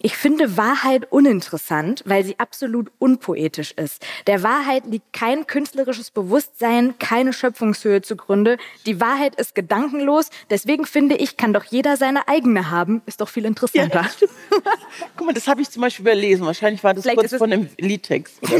[0.00, 4.06] Ich finde Wahrheit uninteressant, weil sie absolut unpoetisch ist.
[4.26, 8.58] Der Wahrheit liegt kein künstlerisches Bewusstsein, keine Schöpfungshöhe zugrunde.
[8.86, 10.30] Die Wahrheit ist gedankenlos.
[10.50, 13.02] Deswegen finde ich, kann doch jeder seine eigene haben.
[13.06, 14.02] Ist doch viel interessanter.
[14.02, 14.28] Ja,
[15.16, 16.46] Guck mal, das habe ich zum Beispiel überlesen.
[16.46, 18.40] Wahrscheinlich war das Vielleicht kurz von einem Liedtext.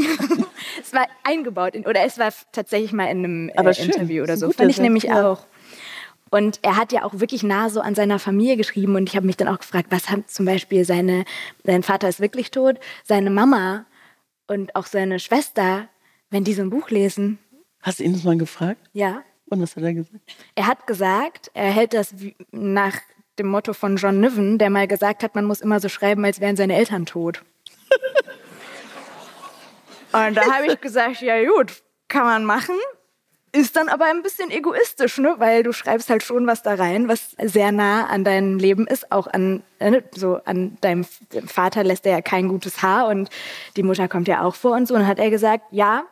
[0.83, 3.83] Es war eingebaut in, oder es war tatsächlich mal in einem äh.
[3.83, 4.51] Interview oder so.
[4.51, 5.33] Fand ich nämlich ja.
[5.33, 5.47] auch.
[6.31, 9.27] Und er hat ja auch wirklich nah so an seiner Familie geschrieben und ich habe
[9.27, 11.25] mich dann auch gefragt, was haben zum Beispiel seine,
[11.65, 13.87] sein Vater ist wirklich tot, seine Mama
[14.47, 15.89] und auch seine Schwester,
[16.31, 17.39] wenn die so ein Buch lesen.
[17.81, 18.81] Hast du ihn das mal gefragt?
[18.93, 19.23] Ja.
[19.47, 20.21] Und was hat er gesagt?
[20.55, 22.97] Er hat gesagt, er hält das wie, nach
[23.39, 26.41] dem Motto von John Niven, der mal gesagt hat, man muss immer so schreiben, als
[26.41, 27.45] wären seine Eltern tot.
[30.13, 32.77] Und da habe ich gesagt, ja gut, kann man machen.
[33.53, 35.37] Ist dann aber ein bisschen egoistisch, ne?
[35.39, 39.11] weil du schreibst halt schon was da rein, was sehr nah an deinem Leben ist.
[39.11, 41.05] Auch an, äh, so an deinem
[41.47, 43.31] Vater lässt er ja kein gutes Haar und
[43.77, 44.95] die Mutter kommt ja auch vor und so.
[44.95, 46.05] Und hat er gesagt, ja,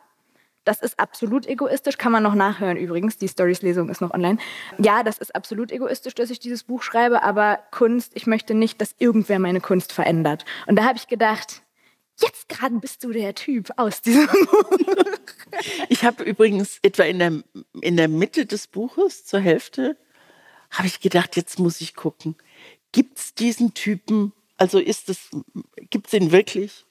[0.67, 3.17] das ist absolut egoistisch, kann man noch nachhören übrigens.
[3.17, 4.37] Die Stories-Lesung ist noch online.
[4.77, 8.81] Ja, das ist absolut egoistisch, dass ich dieses Buch schreibe, aber Kunst, ich möchte nicht,
[8.81, 10.43] dass irgendwer meine Kunst verändert.
[10.65, 11.61] Und da habe ich gedacht,
[12.21, 14.69] jetzt gerade bist du der Typ aus diesem Buch.
[15.89, 17.43] Ich habe übrigens etwa in der,
[17.81, 19.97] in der Mitte des Buches, zur Hälfte,
[20.69, 22.35] habe ich gedacht, jetzt muss ich gucken.
[22.91, 25.29] Gibt es diesen Typen, also ist es,
[25.89, 26.85] gibt es ihn wirklich?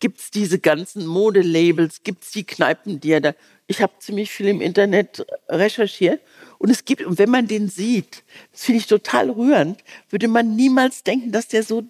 [0.00, 2.02] Gibt es diese ganzen Modelabels?
[2.02, 3.34] Gibt es die Kneipen, die er da.
[3.66, 6.20] Ich habe ziemlich viel im Internet recherchiert
[6.58, 10.56] und es gibt, und wenn man den sieht, das finde ich total rührend, würde man
[10.56, 11.84] niemals denken, dass der so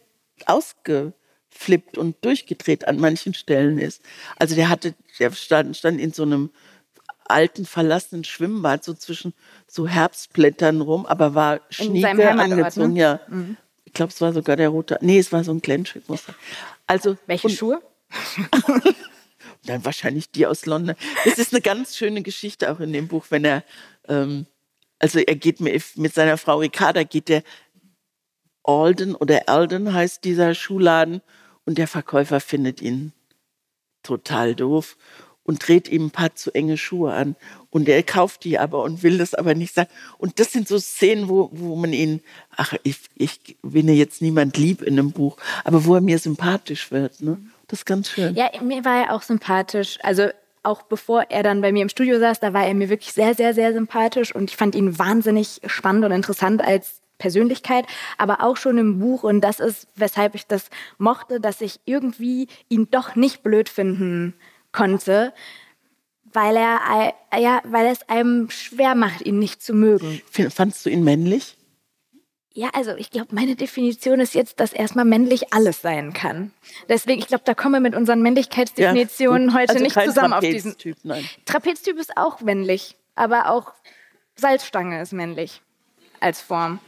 [1.60, 4.02] ausgeflippt und durchgedreht an manchen Stellen ist.
[4.36, 6.50] Also der hatte, der stand, stand in so einem
[7.26, 9.34] alten, verlassenen Schwimmbad, so zwischen
[9.68, 13.00] so Herbstblättern rum, aber war Heimatort, angezogen, ne?
[13.00, 13.20] ja.
[13.84, 14.98] Ich glaube, es war sogar der rote.
[15.00, 16.34] Nee, es war so ein Glänzstück-Muster.
[16.86, 17.82] Also, Welche und Schuhe?
[19.64, 20.96] dann wahrscheinlich die aus London.
[21.24, 23.62] Es ist eine ganz schöne Geschichte auch in dem Buch, wenn er,
[24.08, 24.46] ähm,
[24.98, 27.42] also er geht mit, mit seiner Frau Ricarda, geht der
[28.64, 31.22] Alden oder Alden heißt dieser Schuhladen
[31.64, 33.12] und der Verkäufer findet ihn
[34.02, 34.96] total doof
[35.44, 37.34] und dreht ihm ein paar zu enge Schuhe an.
[37.70, 39.90] Und er kauft die aber und will das aber nicht sagen.
[40.18, 42.20] Und das sind so Szenen, wo, wo man ihn,
[42.56, 46.18] ach, ich, ich bin ja jetzt niemand lieb in einem Buch, aber wo er mir
[46.18, 47.20] sympathisch wird.
[47.20, 47.38] Ne?
[47.68, 48.34] Das ist ganz schön.
[48.34, 49.98] Ja, mir war er auch sympathisch.
[50.02, 50.28] Also
[50.62, 53.34] auch bevor er dann bei mir im Studio saß, da war er mir wirklich sehr,
[53.34, 57.86] sehr, sehr sympathisch und ich fand ihn wahnsinnig spannend und interessant als Persönlichkeit,
[58.18, 62.48] aber auch schon im Buch und das ist, weshalb ich das mochte, dass ich irgendwie
[62.68, 64.34] ihn doch nicht blöd finden
[64.72, 65.32] konnte,
[66.32, 70.20] weil er, ja, weil es einem schwer macht, ihn nicht zu mögen.
[70.50, 71.56] Fandst du ihn männlich?
[72.52, 76.50] Ja, also ich glaube, meine Definition ist jetzt, dass erstmal männlich alles sein kann.
[76.88, 79.56] Deswegen, ich glaube, da kommen wir mit unseren Männlichkeitsdefinitionen gut.
[79.56, 80.72] heute also nicht zusammen auf diesen.
[80.72, 81.28] Trapeztyp, nein.
[81.44, 83.72] Trapeztyp ist auch männlich, aber auch
[84.34, 85.62] Salzstange ist männlich
[86.18, 86.80] als Form.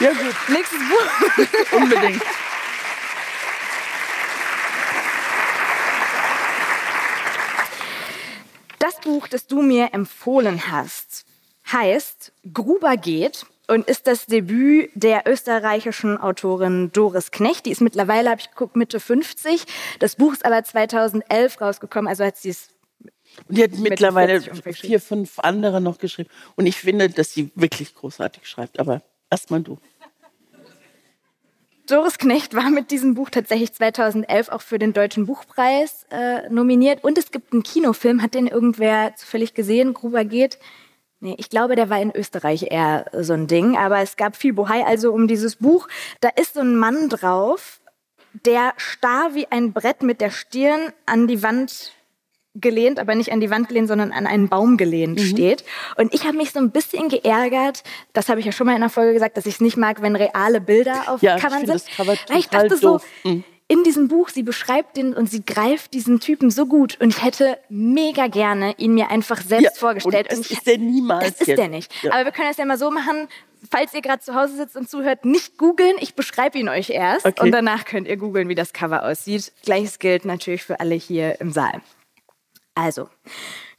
[0.00, 1.72] Ja gut, Nächstes Buch.
[1.72, 2.22] unbedingt.
[8.80, 11.24] Das Buch, das du mir empfohlen hast,
[11.70, 17.64] heißt Gruber geht und ist das Debüt der österreichischen Autorin Doris Knecht.
[17.66, 19.64] Die ist mittlerweile, habe ich geguckt, Mitte 50.
[20.00, 22.68] Das Buch ist aber 2011 rausgekommen, also hat sie es
[23.48, 26.28] Und die hat mittlerweile 40 ungefähr vier, fünf andere noch geschrieben.
[26.56, 28.78] Und ich finde, dass sie wirklich großartig schreibt.
[28.80, 29.78] Aber erstmal du.
[31.86, 37.04] Doris Knecht war mit diesem Buch tatsächlich 2011 auch für den Deutschen Buchpreis äh, nominiert.
[37.04, 39.92] Und es gibt einen Kinofilm, hat den irgendwer zufällig gesehen?
[39.92, 40.58] Gruber geht.
[41.20, 43.76] Nee, ich glaube, der war in Österreich eher so ein Ding.
[43.76, 45.88] Aber es gab viel Bohai also um dieses Buch.
[46.20, 47.82] Da ist so ein Mann drauf,
[48.46, 51.92] der starr wie ein Brett mit der Stirn an die Wand
[52.54, 55.24] gelehnt, aber nicht an die Wand gelehnt, sondern an einen Baum gelehnt mhm.
[55.24, 55.64] steht.
[55.96, 57.82] Und ich habe mich so ein bisschen geärgert,
[58.12, 60.02] das habe ich ja schon mal in der Folge gesagt, dass ich es nicht mag,
[60.02, 61.84] wenn reale Bilder auf ja, Covern sind.
[61.96, 63.42] Cover ich dachte so, mhm.
[63.66, 67.24] in diesem Buch, sie beschreibt den und sie greift diesen Typen so gut und ich
[67.24, 70.30] hätte mega gerne ihn mir einfach selbst ja, vorgestellt.
[70.30, 71.24] Und das und ist der niemals.
[71.24, 71.58] Das ist jetzt.
[71.58, 71.92] der nicht.
[72.02, 72.12] Ja.
[72.12, 73.28] Aber wir können das ja mal so machen,
[73.68, 75.96] falls ihr gerade zu Hause sitzt und zuhört, nicht googeln.
[75.98, 77.42] Ich beschreibe ihn euch erst okay.
[77.42, 79.52] und danach könnt ihr googeln, wie das Cover aussieht.
[79.64, 81.82] Gleiches gilt natürlich für alle hier im Saal.
[82.74, 83.08] Also,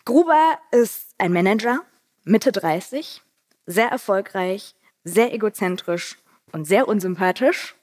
[0.06, 1.80] Gruber ist ein Manager,
[2.24, 3.22] Mitte 30,
[3.66, 6.18] sehr erfolgreich, sehr egozentrisch
[6.52, 7.76] und sehr unsympathisch.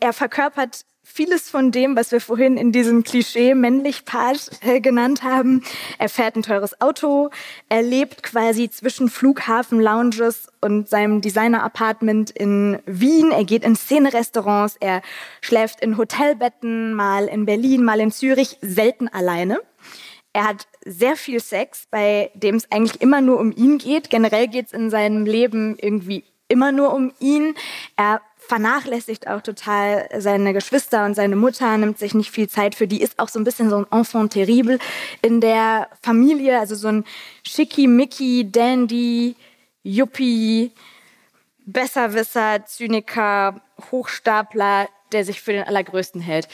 [0.00, 5.22] Er verkörpert vieles von dem, was wir vorhin in diesem Klischee männlich Part äh, genannt
[5.22, 5.62] haben.
[5.98, 7.30] Er fährt ein teures Auto,
[7.68, 13.32] er lebt quasi zwischen Flughafen-Lounges und seinem Designer-Apartment in Wien.
[13.32, 15.02] Er geht in Szene-Restaurants, er
[15.40, 19.60] schläft in Hotelbetten, mal in Berlin, mal in Zürich, selten alleine.
[20.32, 24.10] Er hat sehr viel Sex, bei dem es eigentlich immer nur um ihn geht.
[24.10, 27.54] Generell geht es in seinem Leben irgendwie immer nur um ihn.
[27.96, 32.88] Er vernachlässigt auch total seine Geschwister und seine Mutter, nimmt sich nicht viel Zeit für
[32.88, 34.78] die, ist auch so ein bisschen so ein Enfant terrible
[35.22, 37.04] in der Familie, also so ein
[37.44, 39.36] schickimicki, dandy,
[39.84, 40.72] Yuppie,
[41.64, 43.60] Besserwisser, Zyniker,
[43.90, 46.48] Hochstapler, der sich für den Allergrößten hält.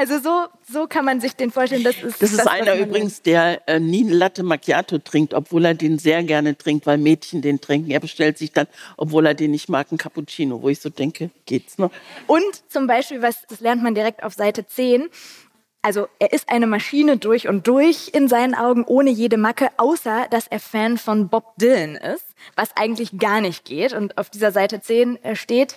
[0.00, 1.84] Also so, so kann man sich den vorstellen.
[1.84, 5.66] Das ist, das ist das, einer übrigens, der äh, nie eine Latte Macchiato trinkt, obwohl
[5.66, 7.90] er den sehr gerne trinkt, weil Mädchen den trinken.
[7.90, 11.28] Er bestellt sich dann, obwohl er den nicht mag, einen Cappuccino, wo ich so denke,
[11.44, 11.90] geht's noch?
[12.26, 15.10] Und zum Beispiel, was, das lernt man direkt auf Seite 10,
[15.82, 20.28] also er ist eine Maschine durch und durch in seinen Augen, ohne jede Macke, außer
[20.30, 22.24] dass er Fan von Bob Dylan ist,
[22.56, 23.92] was eigentlich gar nicht geht.
[23.92, 25.76] Und auf dieser Seite 10 äh, steht,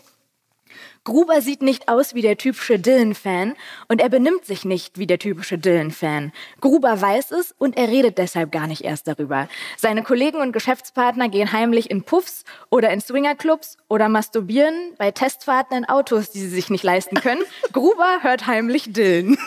[1.06, 3.56] Gruber sieht nicht aus wie der typische Dylan-Fan
[3.89, 6.32] und er benimmt sich nicht wie der typische Dylan-Fan.
[6.62, 9.49] Gruber weiß es und er redet deshalb gar nicht erst darüber.
[9.78, 15.78] Seine Kollegen und Geschäftspartner gehen heimlich in Puffs oder in Swingerclubs oder masturbieren bei Testfahrten
[15.78, 17.41] in Autos, die sie sich nicht leisten können.
[17.74, 19.38] Gruber hört heimlich Dylan.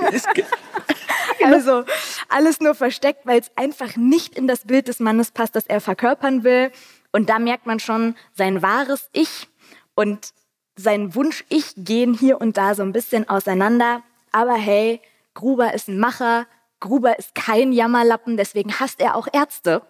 [1.44, 1.84] also
[2.30, 5.82] alles nur versteckt, weil es einfach nicht in das Bild des Mannes passt, das er
[5.82, 6.70] verkörpern will.
[7.12, 9.48] Und da merkt man schon sein wahres Ich
[9.94, 10.32] und
[10.76, 14.02] sein Wunsch Ich gehen hier und da so ein bisschen auseinander.
[14.32, 15.00] Aber hey,
[15.34, 16.46] Gruber ist ein Macher,
[16.80, 19.82] Gruber ist kein Jammerlappen, deswegen hasst er auch Ärzte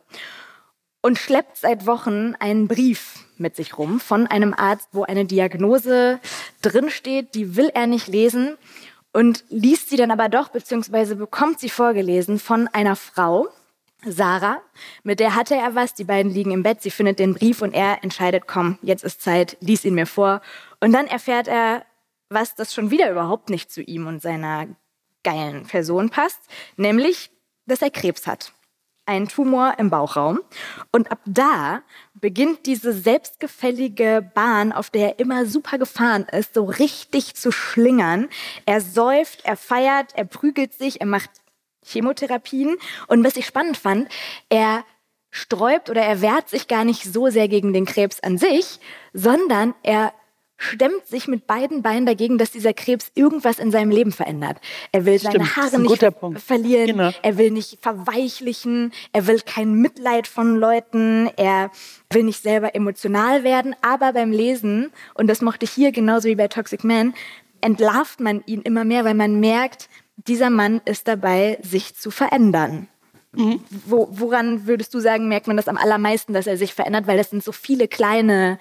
[1.03, 6.21] und schleppt seit Wochen einen Brief mit sich rum von einem Arzt, wo eine Diagnose
[6.63, 8.57] drinsteht, die will er nicht lesen
[9.13, 13.49] und liest sie dann aber doch, beziehungsweise bekommt sie vorgelesen von einer Frau,
[14.05, 14.59] Sarah,
[15.03, 17.73] mit der hatte er was, die beiden liegen im Bett, sie findet den Brief und
[17.73, 20.43] er entscheidet, komm, jetzt ist Zeit, lies ihn mir vor.
[20.81, 21.85] Und dann erfährt er,
[22.29, 24.67] was das schon wieder überhaupt nicht zu ihm und seiner
[25.23, 26.41] geilen Person passt,
[26.77, 27.31] nämlich,
[27.67, 28.53] dass er Krebs hat.
[29.09, 30.41] Ein Tumor im Bauchraum.
[30.91, 31.83] Und ab da
[32.15, 38.29] beginnt diese selbstgefällige Bahn, auf der er immer super gefahren ist, so richtig zu schlingern.
[38.67, 41.31] Er säuft, er feiert, er prügelt sich, er macht
[41.85, 42.77] Chemotherapien.
[43.07, 44.09] Und was ich spannend fand,
[44.49, 44.85] er
[45.31, 48.81] sträubt oder er wehrt sich gar nicht so sehr gegen den Krebs an sich,
[49.13, 50.13] sondern er
[50.59, 54.59] stemmt sich mit beiden Beinen dagegen, dass dieser Krebs irgendwas in seinem Leben verändert.
[54.93, 57.11] Er will seine Stimmt, Haare nicht verlieren, genau.
[57.23, 61.71] er will nicht verweichlichen, er will kein Mitleid von Leuten, er
[62.11, 66.37] will nicht selber emotional werden, aber beim Lesen, und das mochte ich hier genauso wie
[66.37, 67.15] bei Toxic Man,
[67.61, 69.89] entlarvt man ihn immer mehr, weil man merkt,
[70.27, 72.89] dieser Mann ist dabei, sich zu verändern.
[73.33, 73.61] Mhm.
[73.85, 77.07] Wo, woran würdest du sagen, merkt man das am allermeisten, dass er sich verändert?
[77.07, 78.59] Weil das sind so viele kleine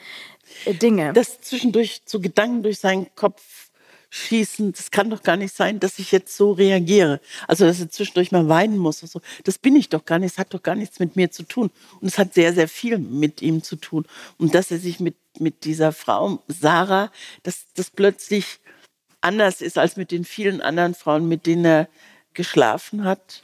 [0.65, 1.13] Dinge.
[1.13, 3.41] Das zwischendurch so Gedanken durch seinen Kopf
[4.09, 7.19] schießen, das kann doch gar nicht sein, dass ich jetzt so reagiere.
[7.47, 8.99] Also, dass er zwischendurch mal weinen muss.
[8.99, 9.21] So.
[9.43, 11.69] Das bin ich doch gar nicht, es hat doch gar nichts mit mir zu tun.
[11.99, 14.05] Und es hat sehr, sehr viel mit ihm zu tun.
[14.37, 17.11] Und dass er sich mit, mit dieser Frau, Sarah,
[17.43, 18.59] dass das plötzlich
[19.21, 21.89] anders ist als mit den vielen anderen Frauen, mit denen er
[22.33, 23.41] geschlafen hat.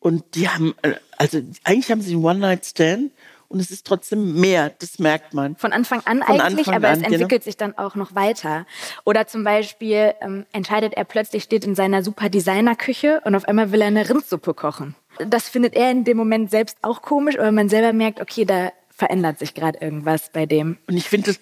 [0.00, 3.12] Und die haben, äh, also eigentlich haben sie einen One-Night-Stand
[3.50, 5.56] und es ist trotzdem mehr, das merkt man.
[5.56, 7.44] Von Anfang an Von eigentlich, Anfang aber an, es entwickelt genau.
[7.44, 8.64] sich dann auch noch weiter.
[9.04, 13.72] Oder zum Beispiel ähm, entscheidet er plötzlich, steht in seiner super Designer-Küche und auf einmal
[13.72, 14.94] will er eine Rindsuppe kochen.
[15.26, 18.70] Das findet er in dem Moment selbst auch komisch, aber man selber merkt, okay, da
[18.90, 20.78] verändert sich gerade irgendwas bei dem.
[20.86, 21.40] Und ich finde, das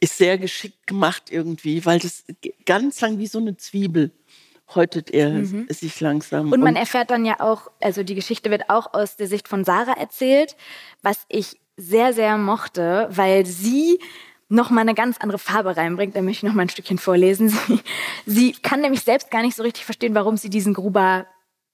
[0.00, 2.24] ist sehr geschickt gemacht irgendwie, weil das
[2.66, 4.12] ganz lang wie so eine Zwiebel
[4.74, 5.66] häutet er mhm.
[5.70, 6.52] sich langsam.
[6.52, 9.48] Und man und erfährt dann ja auch, also die Geschichte wird auch aus der Sicht
[9.48, 10.56] von Sarah erzählt,
[11.02, 13.98] was ich sehr, sehr mochte, weil sie
[14.48, 16.16] noch mal eine ganz andere Farbe reinbringt.
[16.16, 17.48] Da möchte ich noch mal ein Stückchen vorlesen.
[17.66, 17.80] Sie,
[18.26, 21.26] sie kann nämlich selbst gar nicht so richtig verstehen, warum sie diesen Gruber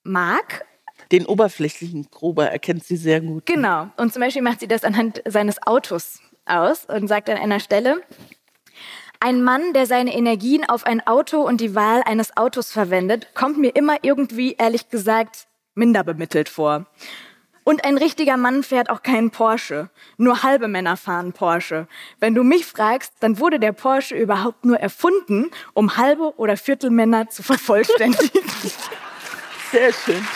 [0.03, 0.65] mag.
[1.11, 3.47] Den oberflächlichen Gruber erkennt sie sehr gut.
[3.47, 3.89] Genau.
[3.97, 8.03] Und zum Beispiel macht sie das anhand seines Autos aus und sagt an einer Stelle,
[9.23, 13.57] ein Mann, der seine Energien auf ein Auto und die Wahl eines Autos verwendet, kommt
[13.57, 16.87] mir immer irgendwie, ehrlich gesagt, minder bemittelt vor.
[17.63, 19.91] Und ein richtiger Mann fährt auch keinen Porsche.
[20.17, 21.87] Nur halbe Männer fahren Porsche.
[22.19, 27.29] Wenn du mich fragst, dann wurde der Porsche überhaupt nur erfunden, um halbe oder Viertelmänner
[27.29, 28.43] zu vervollständigen.
[29.71, 30.27] Sehr schön.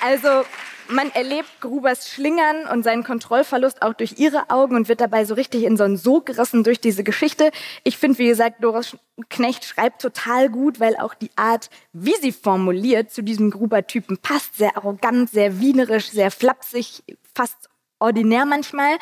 [0.00, 0.44] Also
[0.88, 5.34] man erlebt Grubers Schlingern und seinen Kontrollverlust auch durch ihre Augen und wird dabei so
[5.34, 7.50] richtig in so einen Sog gerissen durch diese Geschichte.
[7.82, 8.96] Ich finde, wie gesagt, Doris
[9.30, 14.56] Knecht schreibt total gut, weil auch die Art, wie sie formuliert, zu diesem Gruber-Typen passt.
[14.56, 17.02] Sehr arrogant, sehr wienerisch, sehr flapsig,
[17.34, 17.68] fast
[17.98, 18.98] ordinär manchmal.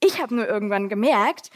[0.00, 1.50] Ich habe nur irgendwann gemerkt,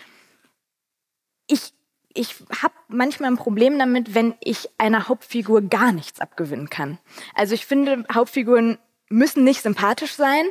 [1.46, 1.72] ich
[2.12, 6.98] ich habe manchmal ein Problem damit, wenn ich einer Hauptfigur gar nichts abgewinnen kann.
[7.34, 8.78] Also ich finde, Hauptfiguren
[9.10, 10.46] müssen nicht sympathisch sein,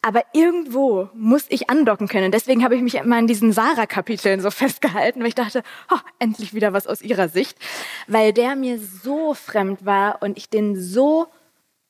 [0.00, 2.32] aber irgendwo muss ich andocken können.
[2.32, 6.54] Deswegen habe ich mich immer in diesen Sarah-Kapiteln so festgehalten, weil ich dachte, oh, endlich
[6.54, 7.58] wieder was aus ihrer Sicht,
[8.06, 11.26] weil der mir so fremd war und ich den so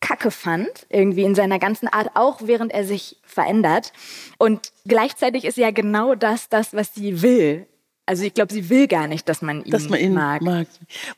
[0.01, 3.93] kacke fand, irgendwie in seiner ganzen Art, auch während er sich verändert.
[4.39, 7.67] Und gleichzeitig ist ja genau das, das, was sie will.
[8.07, 10.43] Also ich glaube, sie will gar nicht, dass man ihn, dass man ihn mag.
[10.43, 10.69] mag.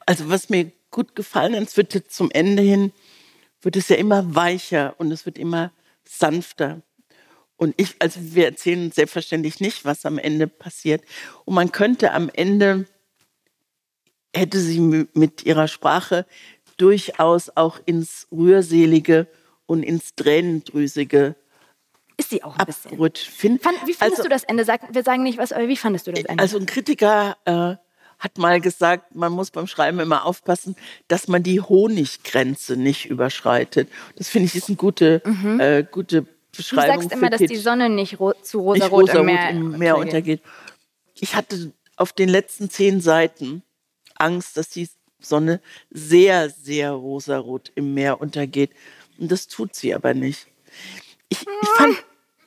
[0.06, 2.92] Also was mir gut gefallen hat, es wird zum Ende hin
[3.62, 5.72] wird es ja immer weicher und es wird immer
[6.04, 6.82] sanfter.
[7.56, 11.02] Und ich, also wir erzählen selbstverständlich nicht, was am Ende passiert.
[11.44, 12.86] Und man könnte am Ende,
[14.34, 16.24] hätte sie mit ihrer Sprache
[16.76, 19.26] durchaus auch ins Rührselige
[19.66, 21.34] und ins Tränendrüsige
[22.18, 22.98] ist sie auch ein bisschen.
[23.14, 24.64] Find, Fand, wie findest also, du das Ende?
[24.64, 26.42] Sag, wir sagen nicht was, aber wie fandest du das Ende?
[26.42, 27.76] Also ein Kritiker äh,
[28.18, 33.88] hat mal gesagt, man muss beim Schreiben immer aufpassen, dass man die Honiggrenze nicht überschreitet.
[34.16, 35.60] Das finde ich ist eine gute, mhm.
[35.60, 36.96] äh, gute Beschreibung.
[36.96, 39.96] Du sagst immer, dass die Sonne nicht ro zu rosarot rosa im Meer, im Meer
[39.98, 40.42] untergeht.
[41.14, 43.62] Ich hatte auf den letzten zehn Seiten
[44.16, 44.88] Angst, dass die
[45.20, 45.60] Sonne
[45.90, 48.70] sehr, sehr rosarot im Meer untergeht.
[49.18, 50.46] Und das tut sie aber nicht.
[51.28, 51.96] Ich, ich fand.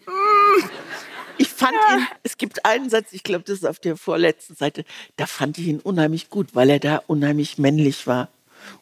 [1.41, 4.85] Ich fand ihn, es gibt einen Satz, ich glaube, das ist auf der vorletzten Seite,
[5.15, 8.29] da fand ich ihn unheimlich gut, weil er da unheimlich männlich war.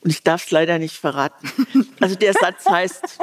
[0.01, 1.49] Und ich darf es leider nicht verraten.
[2.01, 3.19] Also der Satz heißt,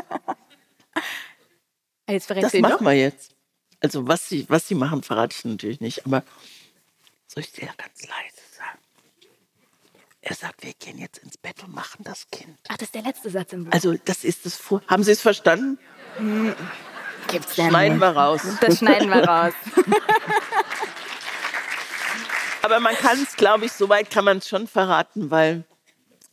[2.09, 3.34] jetzt das machen wir jetzt.
[3.80, 6.07] Also was sie, was sie machen, verrate ich natürlich nicht.
[6.07, 6.24] Aber
[7.26, 8.78] soll ich dir ganz leise sagen?
[10.22, 12.59] Er sagt, wir gehen jetzt ins Bett und machen das Kind.
[12.68, 13.72] Ach, das ist der letzte Satz im Buch.
[13.72, 14.59] Also das ist das.
[14.89, 15.78] Haben Sie es verstanden?
[16.16, 16.55] Hm.
[17.29, 18.43] Gibt's schneiden wir raus.
[18.61, 19.53] Das schneiden wir raus.
[22.62, 25.64] Aber man kann es, glaube ich, soweit kann man es schon verraten, weil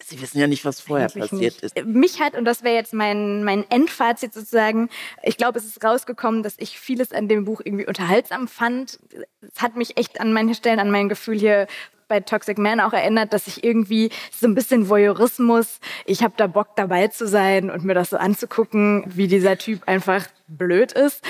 [0.06, 1.78] Sie wissen ja nicht, was vorher Eigentlich passiert nicht.
[1.78, 1.86] ist.
[1.86, 4.90] Mich hat, und das wäre jetzt mein, mein Endfazit sozusagen,
[5.22, 9.00] ich glaube, es ist rausgekommen, dass ich vieles an dem Buch irgendwie unterhaltsam fand.
[9.42, 11.68] Es hat mich echt an manchen Stellen an mein Gefühl hier
[12.14, 16.46] bei Toxic Man auch erinnert, dass ich irgendwie so ein bisschen Voyeurismus, ich habe da
[16.46, 21.24] Bock dabei zu sein und mir das so anzugucken, wie dieser Typ einfach blöd ist.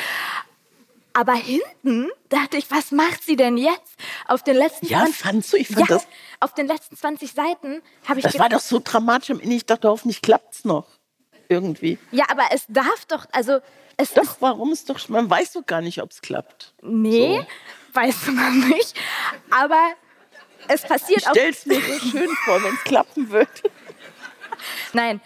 [1.13, 3.95] Aber hinten dachte ich, was macht sie denn jetzt?
[4.27, 5.57] Auf den letzten ja, 20, fandst du?
[5.57, 6.07] Ich fand ja, das.
[6.41, 8.25] Auf den letzten 20 Seiten habe ich.
[8.25, 9.55] Das war doch so dramatisch am Ende.
[9.55, 10.87] Ich dachte, hoffentlich klappt's noch
[11.47, 11.97] irgendwie.
[12.11, 13.59] Ja, aber es darf doch, also
[13.95, 14.23] es doch.
[14.23, 15.07] Ist, warum ist doch?
[15.07, 16.73] Man weiß doch gar nicht, ob es klappt.
[16.81, 18.01] Nee, so.
[18.01, 18.95] weiß man nicht.
[19.49, 19.93] Aber
[20.67, 23.49] es passiert ich stell's mir so schön vor, wenn es klappen wird.
[24.93, 25.21] Nein.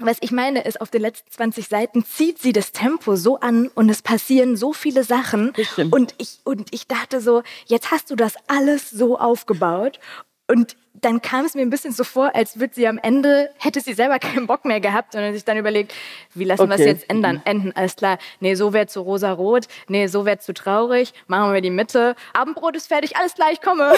[0.00, 3.68] Was ich meine ist, auf den letzten 20 Seiten zieht sie das Tempo so an
[3.68, 5.52] und es passieren so viele Sachen.
[5.90, 10.00] Und ich, und ich dachte so, jetzt hast du das alles so aufgebaut
[10.48, 13.80] und dann kam es mir ein bisschen so vor, als würde sie am Ende, hätte
[13.80, 15.94] sie selber keinen Bock mehr gehabt, sondern sich dann überlegt,
[16.34, 16.70] wie lassen okay.
[16.70, 17.42] wir es jetzt ändern, mhm.
[17.44, 17.72] enden?
[17.74, 21.70] Alles klar, nee, so wäre zu rosa-rot, nee, so wäre zu traurig, machen wir die
[21.70, 23.92] Mitte, Abendbrot ist fertig, alles klar, ich komme.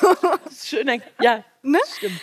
[0.64, 1.78] Schön, ja, Ne?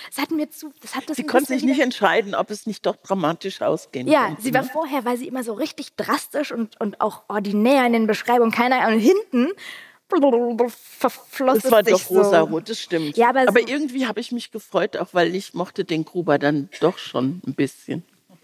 [0.09, 2.87] Das hat mir zu, das hat das sie konnte sich nicht entscheiden, ob es nicht
[2.87, 4.69] doch dramatisch ausgehen Ja, sie war ne?
[4.73, 8.87] vorher, weil sie immer so richtig drastisch und, und auch ordinär in den Beschreibungen, keiner,
[8.87, 9.49] und hinten
[10.67, 11.61] verflossen.
[11.63, 12.71] Das war doch rosarot, so.
[12.73, 13.17] das stimmt.
[13.17, 16.39] Ja, aber, aber so irgendwie habe ich mich gefreut, auch weil ich mochte den Gruber
[16.39, 18.03] dann doch schon ein bisschen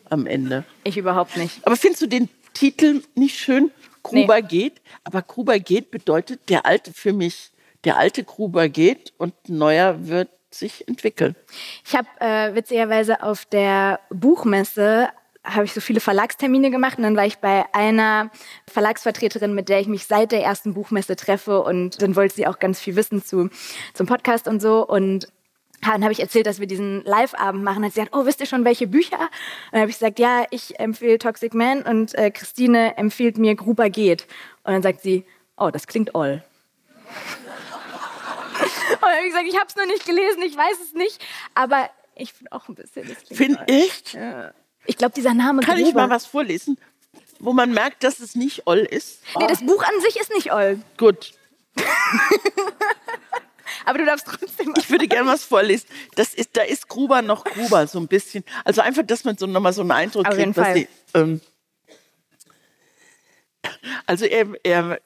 [0.09, 0.65] am Ende.
[0.83, 1.65] Ich überhaupt nicht.
[1.65, 3.71] Aber findest du den Titel nicht schön.
[4.03, 4.47] Gruber nee.
[4.47, 7.51] geht, aber Gruber geht bedeutet, der alte für mich,
[7.85, 11.35] der alte Gruber geht und neuer wird sich entwickeln.
[11.85, 15.09] Ich habe äh, witzigerweise auf der Buchmesse
[15.43, 18.31] habe ich so viele Verlagstermine gemacht und dann war ich bei einer
[18.71, 22.59] Verlagsvertreterin, mit der ich mich seit der ersten Buchmesse treffe und dann wollte sie auch
[22.59, 23.49] ganz viel wissen zu,
[23.93, 25.27] zum Podcast und so und
[25.81, 27.83] dann habe ich erzählt, dass wir diesen Live-Abend machen.
[27.83, 29.19] Hat sie gesagt, oh, wisst ihr schon, welche Bücher?
[29.19, 29.29] Und
[29.73, 33.89] dann habe ich gesagt, ja, ich empfehle Toxic Man und äh, Christine empfiehlt mir Gruber
[33.89, 34.25] geht.
[34.63, 35.25] Und dann sagt sie,
[35.57, 36.43] oh, das klingt all.
[38.93, 41.21] und dann habe ich gesagt, ich habe es noch nicht gelesen, ich weiß es nicht,
[41.53, 43.03] aber ich finde auch ein bisschen.
[43.31, 44.13] Finde ich?
[44.13, 44.53] Ja.
[44.85, 45.89] Ich glaube, dieser Name Kann Gruber.
[45.89, 46.77] ich mal was vorlesen,
[47.39, 49.19] wo man merkt, dass es nicht Oll ist?
[49.37, 50.79] Nee, das Buch an sich ist nicht Oll.
[50.97, 51.33] Gut.
[53.85, 54.73] Aber du darfst trotzdem.
[54.77, 55.87] Ich würde gerne was vorlesen.
[56.15, 58.43] Das ist, da ist Gruber noch Gruber, so ein bisschen.
[58.63, 60.87] Also einfach, dass man so nochmal so einen Eindruck Auf kriegt, was die.
[61.13, 61.41] Ähm,
[64.05, 64.99] also er, er,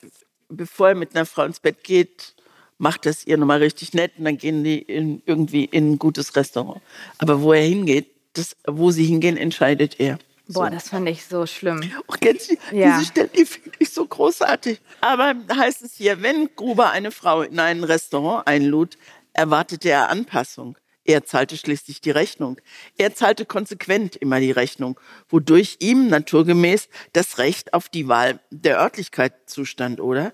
[0.49, 2.35] bevor er mit einer Frau ins Bett geht,
[2.77, 6.35] macht das ihr nochmal richtig nett und dann gehen die in, irgendwie in ein gutes
[6.35, 6.81] Restaurant.
[7.17, 10.19] Aber wo er hingeht, das, wo sie hingehen, entscheidet er.
[10.49, 10.73] Boah, so.
[10.73, 11.81] das fand ich so schlimm.
[12.07, 12.99] Oh, kennst du, ja.
[12.99, 14.79] Diese Stelle, die finde ich so großartig.
[15.01, 18.97] Aber heißt es hier, wenn Gruber eine Frau in ein Restaurant einlud,
[19.33, 20.77] erwartete er Anpassung.
[21.03, 22.59] Er zahlte schließlich die Rechnung.
[22.97, 28.77] Er zahlte konsequent immer die Rechnung, wodurch ihm naturgemäß das Recht auf die Wahl der
[28.79, 30.33] Örtlichkeit zustand, oder?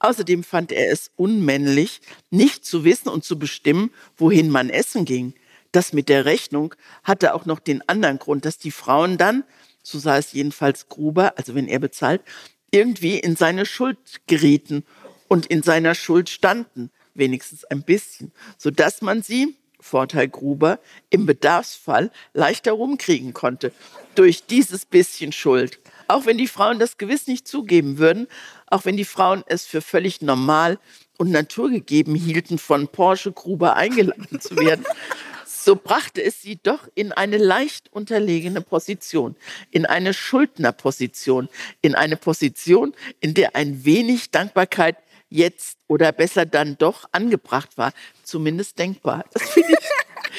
[0.00, 5.32] Außerdem fand er es unmännlich, nicht zu wissen und zu bestimmen, wohin man essen ging.
[5.72, 9.44] Das mit der Rechnung hatte auch noch den anderen Grund, dass die Frauen dann,
[9.82, 12.22] so sah es jedenfalls Gruber, also wenn er bezahlt,
[12.70, 14.84] irgendwie in seine Schuld gerieten
[15.28, 20.78] und in seiner Schuld standen, wenigstens ein bisschen, so dass man sie, Vorteil Gruber,
[21.10, 23.72] im Bedarfsfall leichter rumkriegen konnte
[24.14, 25.80] durch dieses bisschen Schuld.
[26.06, 28.28] Auch wenn die Frauen das gewiss nicht zugeben würden,
[28.66, 30.78] auch wenn die Frauen es für völlig normal
[31.18, 34.84] und naturgegeben hielten, von Porsche Gruber eingeladen zu werden,
[35.64, 39.36] so brachte es sie doch in eine leicht unterlegene Position,
[39.70, 41.48] in eine Schuldnerposition,
[41.80, 44.96] in eine Position, in der ein wenig Dankbarkeit
[45.28, 47.92] jetzt oder besser dann doch angebracht war,
[48.22, 49.24] zumindest denkbar.
[49.32, 49.88] Das finde ich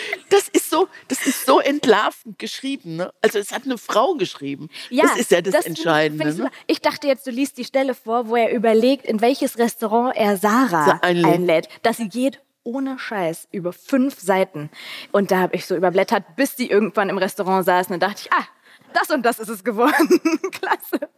[0.30, 2.98] das ist so, das ist so entlarvend geschrieben.
[2.98, 3.14] Ne?
[3.22, 4.70] Also es hat eine Frau geschrieben.
[4.90, 6.30] Ja, das ist ja das, das Entscheidende.
[6.30, 6.52] Ich, ne?
[6.68, 10.38] ich dachte jetzt, du liest die Stelle vor, wo er überlegt, in welches Restaurant er
[10.38, 11.70] Sarah einlädt.
[11.82, 14.70] Das geht ohne Scheiß über fünf Seiten.
[15.12, 17.94] Und da habe ich so überblättert, bis die irgendwann im Restaurant saßen.
[17.94, 18.46] Und dachte ich, ah,
[18.94, 20.10] das und das ist es geworden.
[20.52, 21.10] Klasse.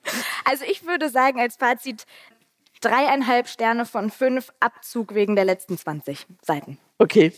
[0.43, 2.05] Also ich würde sagen, als Fazit,
[2.81, 6.77] dreieinhalb Sterne von fünf, Abzug wegen der letzten 20 Seiten.
[6.97, 7.33] Okay.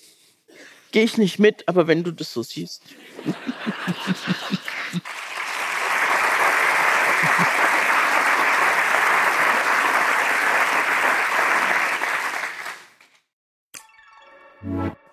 [0.91, 2.81] Gehe ich nicht mit, aber wenn du das so siehst.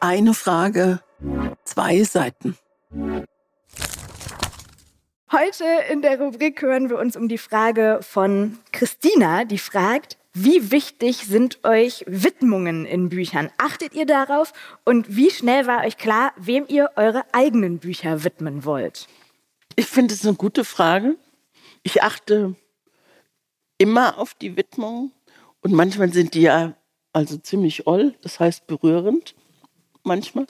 [0.05, 1.01] Eine Frage,
[1.65, 2.59] zwei Seiten.
[5.33, 10.71] Heute in der Rubrik hören wir uns um die Frage von Christina, die fragt, wie
[10.71, 13.51] wichtig sind euch Widmungen in Büchern?
[13.57, 14.53] Achtet ihr darauf?
[14.85, 19.09] Und wie schnell war euch klar, wem ihr eure eigenen Bücher widmen wollt?
[19.75, 21.17] Ich finde es eine gute Frage.
[21.83, 22.57] Ich achte
[23.79, 25.13] immer auf die Widmung
[25.63, 26.75] und manchmal sind die ja
[27.15, 29.35] also ziemlich oll, das heißt berührend
[30.05, 30.47] manchmal.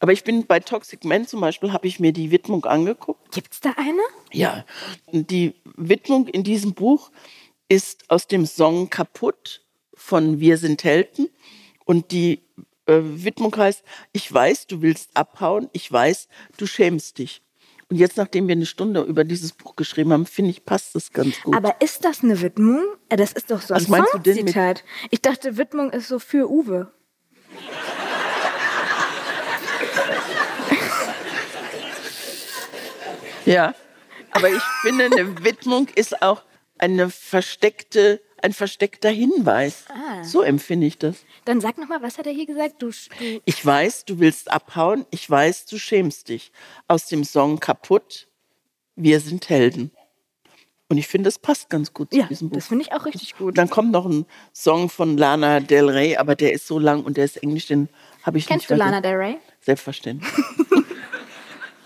[0.00, 3.32] Aber ich bin bei Toxic Men zum Beispiel, habe ich mir die Widmung angeguckt.
[3.32, 4.02] Gibt es da eine?
[4.32, 4.64] Ja,
[5.12, 7.10] die Widmung in diesem Buch
[7.68, 9.64] ist aus dem Song Kaputt
[9.94, 11.30] von Wir sind Helden.
[11.86, 12.42] Und die
[12.86, 13.82] äh, Widmung heißt,
[14.12, 17.42] ich weiß, du willst abhauen, ich weiß, du schämst dich.
[17.90, 21.12] Und jetzt, nachdem wir eine Stunde über dieses Buch geschrieben haben, finde ich, passt das
[21.12, 21.54] ganz gut.
[21.54, 22.82] Aber ist das eine Widmung?
[23.08, 24.84] Äh, das ist doch so ein Was Songzitat.
[25.10, 26.92] Ich dachte, Widmung ist so für Uwe.
[33.46, 33.74] Ja,
[34.30, 36.42] aber ich finde, eine Widmung ist auch
[36.78, 39.84] eine versteckte, ein versteckter Hinweis.
[39.88, 40.24] Ah.
[40.24, 41.16] So empfinde ich das.
[41.44, 42.82] Dann sag noch mal, was hat er hier gesagt?
[42.82, 45.06] Du, du ich weiß, du willst abhauen.
[45.10, 46.52] Ich weiß, du schämst dich.
[46.88, 48.28] Aus dem Song Kaputt.
[48.96, 49.92] Wir sind Helden.
[50.88, 52.56] Und ich finde, das passt ganz gut zu ja, diesem Buch.
[52.56, 53.56] Das finde ich auch richtig gut.
[53.56, 57.16] Dann kommt noch ein Song von Lana Del Rey, aber der ist so lang und
[57.16, 57.88] der ist englisch, den
[58.22, 58.78] habe ich Kennst nicht.
[58.78, 59.38] Kennst du Lana Del Rey?
[59.60, 60.30] Selbstverständlich.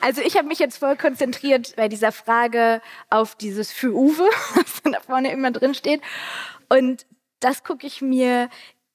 [0.01, 2.81] Also ich habe mich jetzt voll konzentriert bei dieser Frage
[3.11, 6.01] auf dieses für Uwe, was da vorne immer drin steht.
[6.69, 7.07] Und
[7.41, 8.49] das gucke ich mir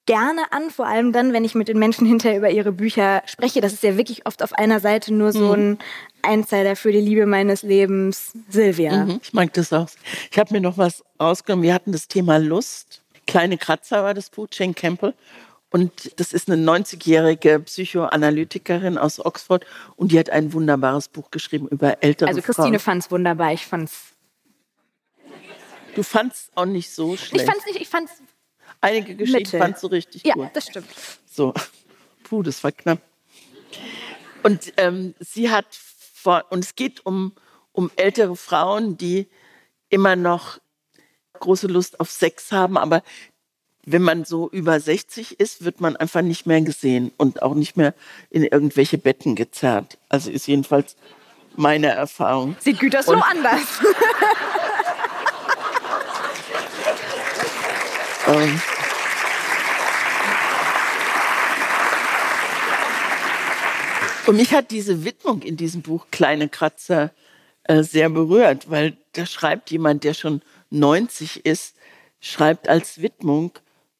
[0.06, 3.62] gerne an, vor allem dann, wenn ich mit den Menschen hinterher über ihre Bücher spreche.
[3.62, 5.80] Das ist ja wirklich oft auf einer Seite nur so ein
[6.22, 9.06] Einzeiler für die Liebe meines Lebens, Silvia.
[9.06, 9.88] Mhm, ich mag das auch.
[10.30, 11.64] Ich habe mir noch was rausgenommen.
[11.64, 13.02] Wir hatten das Thema Lust.
[13.28, 15.14] Kleine Kratzer war das Buch, Jane Campbell.
[15.74, 19.66] Und das ist eine 90-jährige Psychoanalytikerin aus Oxford
[19.96, 22.80] und die hat ein wunderbares Buch geschrieben über ältere Also Christine Frauen.
[22.80, 23.54] fand's wunderbar.
[23.54, 24.14] Ich fand's.
[25.96, 27.42] Du fandst auch nicht so schlecht.
[27.44, 28.12] Ich fand's nicht, ich fand's.
[28.82, 30.50] Einige Geschichten fandst du richtig Ja, gut.
[30.54, 30.88] das stimmt.
[31.26, 31.56] So,
[32.24, 33.00] puh, das war knapp.
[34.44, 35.66] Und ähm, sie hat
[36.14, 37.34] vor, und es geht um,
[37.72, 39.28] um ältere Frauen, die
[39.90, 40.60] immer noch
[41.40, 43.02] große Lust auf Sex haben, aber
[43.86, 47.76] wenn man so über 60 ist, wird man einfach nicht mehr gesehen und auch nicht
[47.78, 47.94] mehr
[48.30, 49.98] in irgendwelche Betten gezerrt.
[50.10, 50.96] Also ist jedenfalls
[51.56, 52.56] meine Erfahrung.
[52.60, 53.62] Sieht Gütersloh Und- anders.
[58.26, 58.58] Ähm,
[64.26, 67.12] Und mich hat diese Widmung in diesem Buch Kleine Kratzer
[67.64, 71.76] äh, sehr berührt, weil da schreibt jemand, der schon 90 ist,
[72.22, 73.52] schreibt als Widmung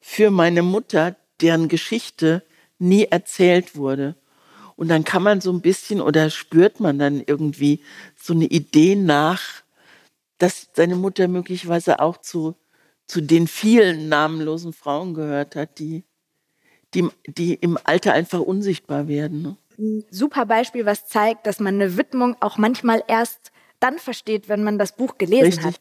[0.06, 2.42] für meine Mutter, deren Geschichte
[2.78, 4.16] nie erzählt wurde.
[4.76, 7.80] Und dann kann man so ein bisschen oder spürt man dann irgendwie
[8.14, 9.62] so eine Idee nach,
[10.36, 12.54] dass seine Mutter möglicherweise auch zu,
[13.06, 16.04] zu den vielen namenlosen Frauen gehört hat, die,
[16.92, 19.40] die, die im Alter einfach unsichtbar werden.
[19.40, 19.56] Ne?
[19.78, 24.64] Ein super Beispiel, was zeigt, dass man eine Widmung auch manchmal erst dann versteht, wenn
[24.64, 25.64] man das Buch gelesen Richtig.
[25.64, 25.80] hat.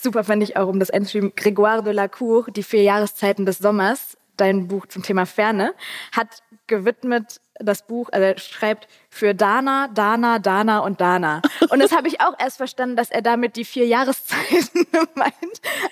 [0.00, 3.58] Super fand ich auch, um das einzuschreiben, Grégoire de la Cour, Die vier Jahreszeiten des
[3.58, 5.74] Sommers, dein Buch zum Thema Ferne,
[6.12, 11.42] hat gewidmet das Buch, also er schreibt für Dana, Dana, Dana und Dana.
[11.70, 14.86] Und das habe ich auch erst verstanden, dass er damit die vier Jahreszeiten
[15.16, 15.34] meint.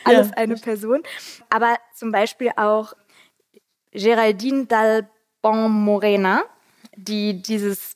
[0.04, 0.36] Alles Ja.
[0.36, 1.02] eine Person.
[1.50, 2.92] Aber zum Beispiel auch
[3.92, 6.44] Géraldine d'Albon Morena,
[6.96, 7.95] die dieses,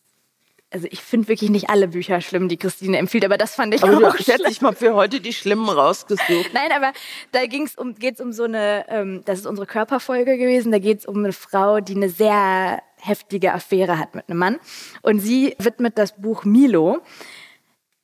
[0.73, 3.83] also ich finde wirklich nicht alle Bücher schlimm, die Christine empfiehlt, aber das fand ich
[3.83, 4.37] Aber auch schlimm.
[4.39, 6.51] letztlich mal für heute die Schlimmen rausgesucht.
[6.53, 6.93] Nein, aber
[7.33, 11.07] da ging's um, geht's um so eine, ähm, das ist unsere Körperfolge gewesen, da geht's
[11.07, 14.61] um eine Frau, die eine sehr heftige Affäre hat mit einem Mann.
[15.03, 17.01] Und sie widmet das Buch Milo.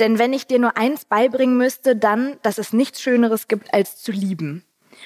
[0.01, 4.03] Denn wenn ich dir nur eins beibringen müsste, dann, dass es nichts Schöneres gibt, als
[4.03, 4.65] zu lieben.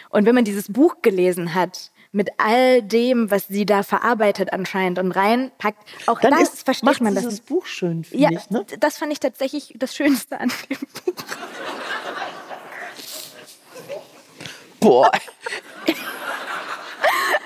[0.08, 4.98] Und wenn man dieses Buch gelesen hat, mit all dem, was sie da verarbeitet anscheinend
[4.98, 7.22] und reinpackt, auch Dann das ist, versteht macht man das.
[7.24, 8.50] dieses Buch schön, finde Ja, ich.
[8.50, 8.66] Ne?
[8.80, 11.14] das fand ich tatsächlich das Schönste an dem Buch.
[14.80, 15.11] Boah,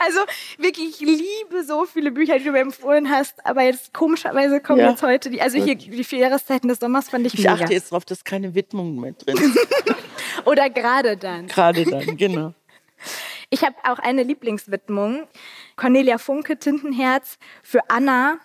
[0.06, 0.18] Also
[0.58, 4.80] wirklich, ich liebe so viele Bücher, die du mir empfohlen hast, aber jetzt komischerweise kommen
[4.80, 4.90] Ja.
[4.90, 7.54] jetzt heute die, also hier die vier Jahreszeiten des Sommers fand ich, ich mega.
[7.54, 9.56] achte jetzt darauf, dass keine Widmungen mehr drin sind.
[10.44, 11.46] Oder gerade dann.
[11.46, 12.52] Gerade dann, genau.
[13.54, 15.28] Ich habe auch eine Lieblingswidmung.
[15.76, 18.40] Cornelia Funke, Tintenherz, für Anna,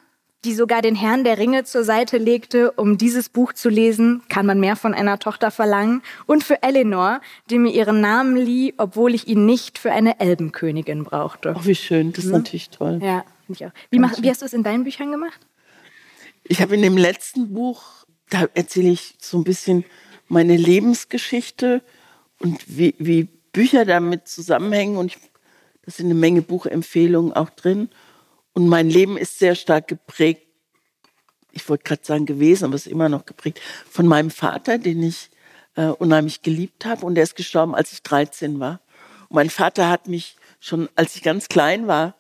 [0.46, 4.46] die sogar den Herrn der Ringe zur Seite legte, um dieses Buch zu lesen, kann
[4.46, 6.04] man mehr von einer Tochter verlangen.
[6.28, 11.06] Und für Eleanor, die mir ihren Namen lieh, obwohl ich ihn nicht für eine Elbenkönigin
[11.06, 11.56] brauchte.
[11.58, 13.00] Ach, wie schön, das ist natürlich toll.
[13.02, 13.72] Ja, finde ich auch.
[13.90, 15.40] Wie, mach, wie hast du es in deinen Büchern gemacht?
[16.44, 17.82] Ich habe in dem letzten Buch,
[18.30, 19.86] da erzähle ich so ein bisschen
[20.28, 21.82] meine Lebensgeschichte
[22.38, 24.98] und wie, wie Bücher damit zusammenhängen.
[24.98, 25.18] Und ich,
[25.84, 27.90] da sind eine Menge Buchempfehlungen auch drin.
[28.54, 30.44] Und mein Leben ist sehr stark geprägt,
[31.52, 35.02] ich wollte gerade sagen gewesen, aber es ist immer noch geprägt, von meinem Vater, den
[35.02, 35.32] ich
[35.76, 37.06] äh, unheimlich geliebt habe.
[37.06, 38.82] Und der ist gestorben, als ich 13 war.
[39.30, 42.16] Und mein Vater hat mich schon, als ich ganz klein war,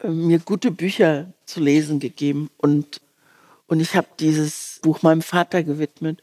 [0.00, 2.50] äh, mir gute Bücher zu lesen gegeben.
[2.56, 3.00] Und
[3.72, 6.22] und ich habe dieses Buch meinem Vater gewidmet.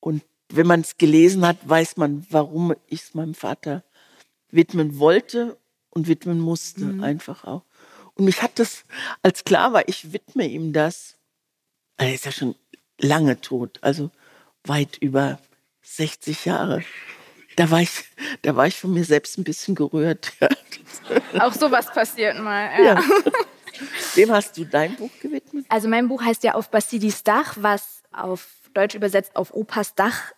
[0.00, 0.22] Und
[0.56, 3.82] wenn man es gelesen hat, weiß man, warum ich es meinem Vater
[4.50, 5.56] widmen wollte
[5.90, 7.64] und widmen musste, einfach auch.
[8.14, 8.84] Und mich hat das,
[9.22, 11.16] als klar war, ich widme ihm das,
[11.96, 12.54] er ist ja schon
[12.98, 14.10] lange tot, also
[14.64, 15.38] weit über
[15.82, 16.84] 60 Jahre.
[17.56, 18.04] Da war ich,
[18.42, 20.32] da war ich von mir selbst ein bisschen gerührt.
[20.40, 20.48] Ja.
[21.46, 22.70] Auch sowas passiert mal.
[22.82, 23.02] Ja.
[24.14, 25.66] Wem hast du dein Buch gewidmet?
[25.68, 30.32] Also mein Buch heißt ja auf Basidis Dach, was auf Deutsch übersetzt auf Opas Dach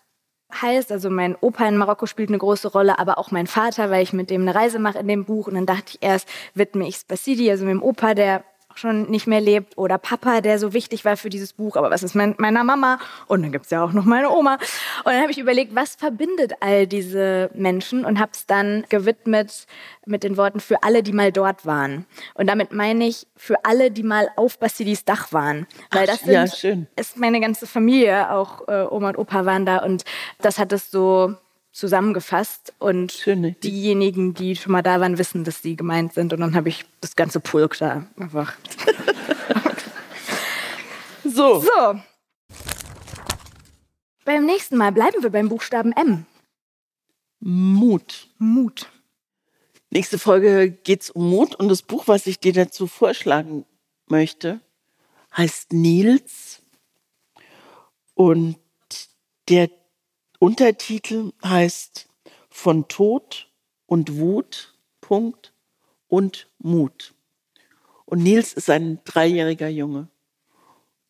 [0.61, 0.93] heißt.
[0.93, 4.13] Also mein Opa in Marokko spielt eine große Rolle, aber auch mein Vater, weil ich
[4.13, 5.47] mit dem eine Reise mache in dem Buch.
[5.47, 8.45] Und dann dachte ich erst, widme ich es Basidi, also meinem Opa, der
[8.75, 12.03] schon nicht mehr lebt, oder Papa, der so wichtig war für dieses Buch, aber was
[12.03, 12.99] ist mit meiner Mama?
[13.27, 14.55] Und dann gibt's ja auch noch meine Oma.
[15.05, 19.67] Und dann habe ich überlegt, was verbindet all diese Menschen und habe es dann gewidmet
[20.07, 22.07] mit den Worten für alle, die mal dort waren.
[22.35, 25.67] Und damit meine ich für alle, die mal auf Basidis Dach waren.
[25.91, 29.67] Weil Ach, das sind, ja, ist meine ganze Familie, auch äh, Oma und Opa waren
[29.67, 30.05] da und
[30.41, 31.35] das hat es so
[31.75, 33.57] zusammengefasst und Schön.
[33.63, 36.33] diejenigen, die schon mal da waren, wissen, dass sie gemeint sind.
[36.33, 38.55] Und dann habe ich das ganze Pulk da einfach.
[41.27, 42.01] So, So.
[44.27, 46.27] Beim nächsten Mal bleiben wir beim Buchstaben M.
[47.41, 48.29] Mut.
[48.39, 48.91] Mut.
[49.91, 53.65] Nächste Folge geht's um Mut und das Buch, was ich dir dazu vorschlagen
[54.07, 54.61] möchte,
[55.37, 56.63] heißt Nils
[58.15, 58.57] und
[59.49, 59.71] der
[60.45, 62.07] Untertitel heißt
[62.51, 63.49] Von Tod
[63.87, 65.55] und Wut, Punkt,
[66.07, 67.15] und Mut.
[68.05, 70.09] Und Nils ist ein dreijähriger Junge.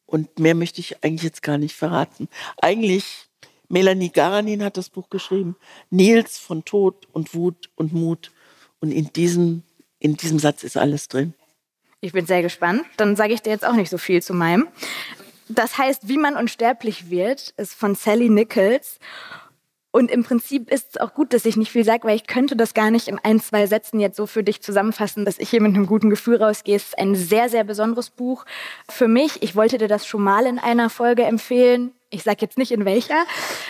[0.07, 2.29] Und mehr möchte ich eigentlich jetzt gar nicht verraten.
[2.63, 3.27] Eigentlich,
[3.69, 5.57] Melanie Garanin hat das Buch geschrieben.
[5.91, 8.31] Nils von Tod und Wut und Mut.
[8.79, 9.65] Und in diesem,
[9.99, 11.35] in diesem Satz ist alles drin.
[12.01, 12.85] Ich bin sehr gespannt.
[12.99, 14.69] Dann sage ich dir jetzt auch nicht so viel zu meinem.
[15.49, 18.99] Das heißt, Wie man unsterblich wird, ist von Sally Nichols.
[19.95, 22.57] Und im Prinzip ist es auch gut, dass ich nicht viel sage, weil ich könnte
[22.57, 25.63] das gar nicht in ein, zwei Sätzen jetzt so für dich zusammenfassen, dass ich hier
[25.63, 26.75] mit einem guten Gefühl rausgehe.
[26.75, 28.45] Es ist ein sehr, sehr besonderes Buch
[28.89, 29.41] für mich.
[29.45, 31.93] Ich wollte dir das schon mal in einer Folge empfehlen.
[32.11, 33.25] Ich sage jetzt nicht in welcher.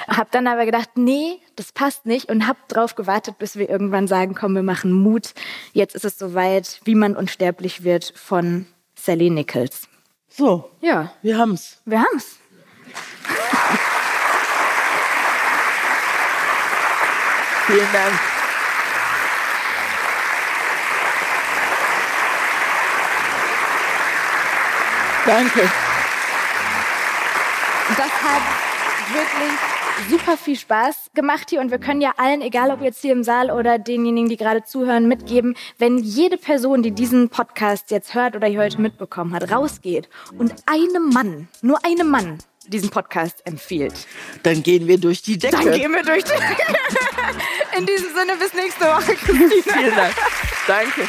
[0.09, 4.09] Habe dann aber gedacht, nee, das passt nicht und habe drauf gewartet, bis wir irgendwann
[4.09, 5.35] sagen, komm, wir machen Mut.
[5.75, 8.65] Jetzt ist es soweit, wie man unsterblich wird von
[8.95, 9.89] Sally Nichols.
[10.37, 11.79] So, Ja, wir haben's.
[11.85, 12.39] wir haben's.
[17.67, 18.13] Vielen Dank.
[25.27, 25.71] Danke.
[27.97, 28.43] Das hat
[29.13, 29.53] wirklich
[30.09, 33.23] super viel Spaß gemacht hier und wir können ja allen, egal ob jetzt hier im
[33.25, 38.37] Saal oder denjenigen, die gerade zuhören, mitgeben, wenn jede Person, die diesen Podcast jetzt hört
[38.37, 43.95] oder hier heute mitbekommen hat, rausgeht und einem Mann, nur einem Mann, diesen Podcast empfiehlt.
[44.43, 45.57] Dann gehen wir durch die Decke.
[45.57, 46.33] Dann gehen wir durch die
[47.79, 49.63] In diesem Sinne, bis nächste Woche, Christine.
[49.63, 50.15] Vielen Dank.
[50.67, 51.09] Danke.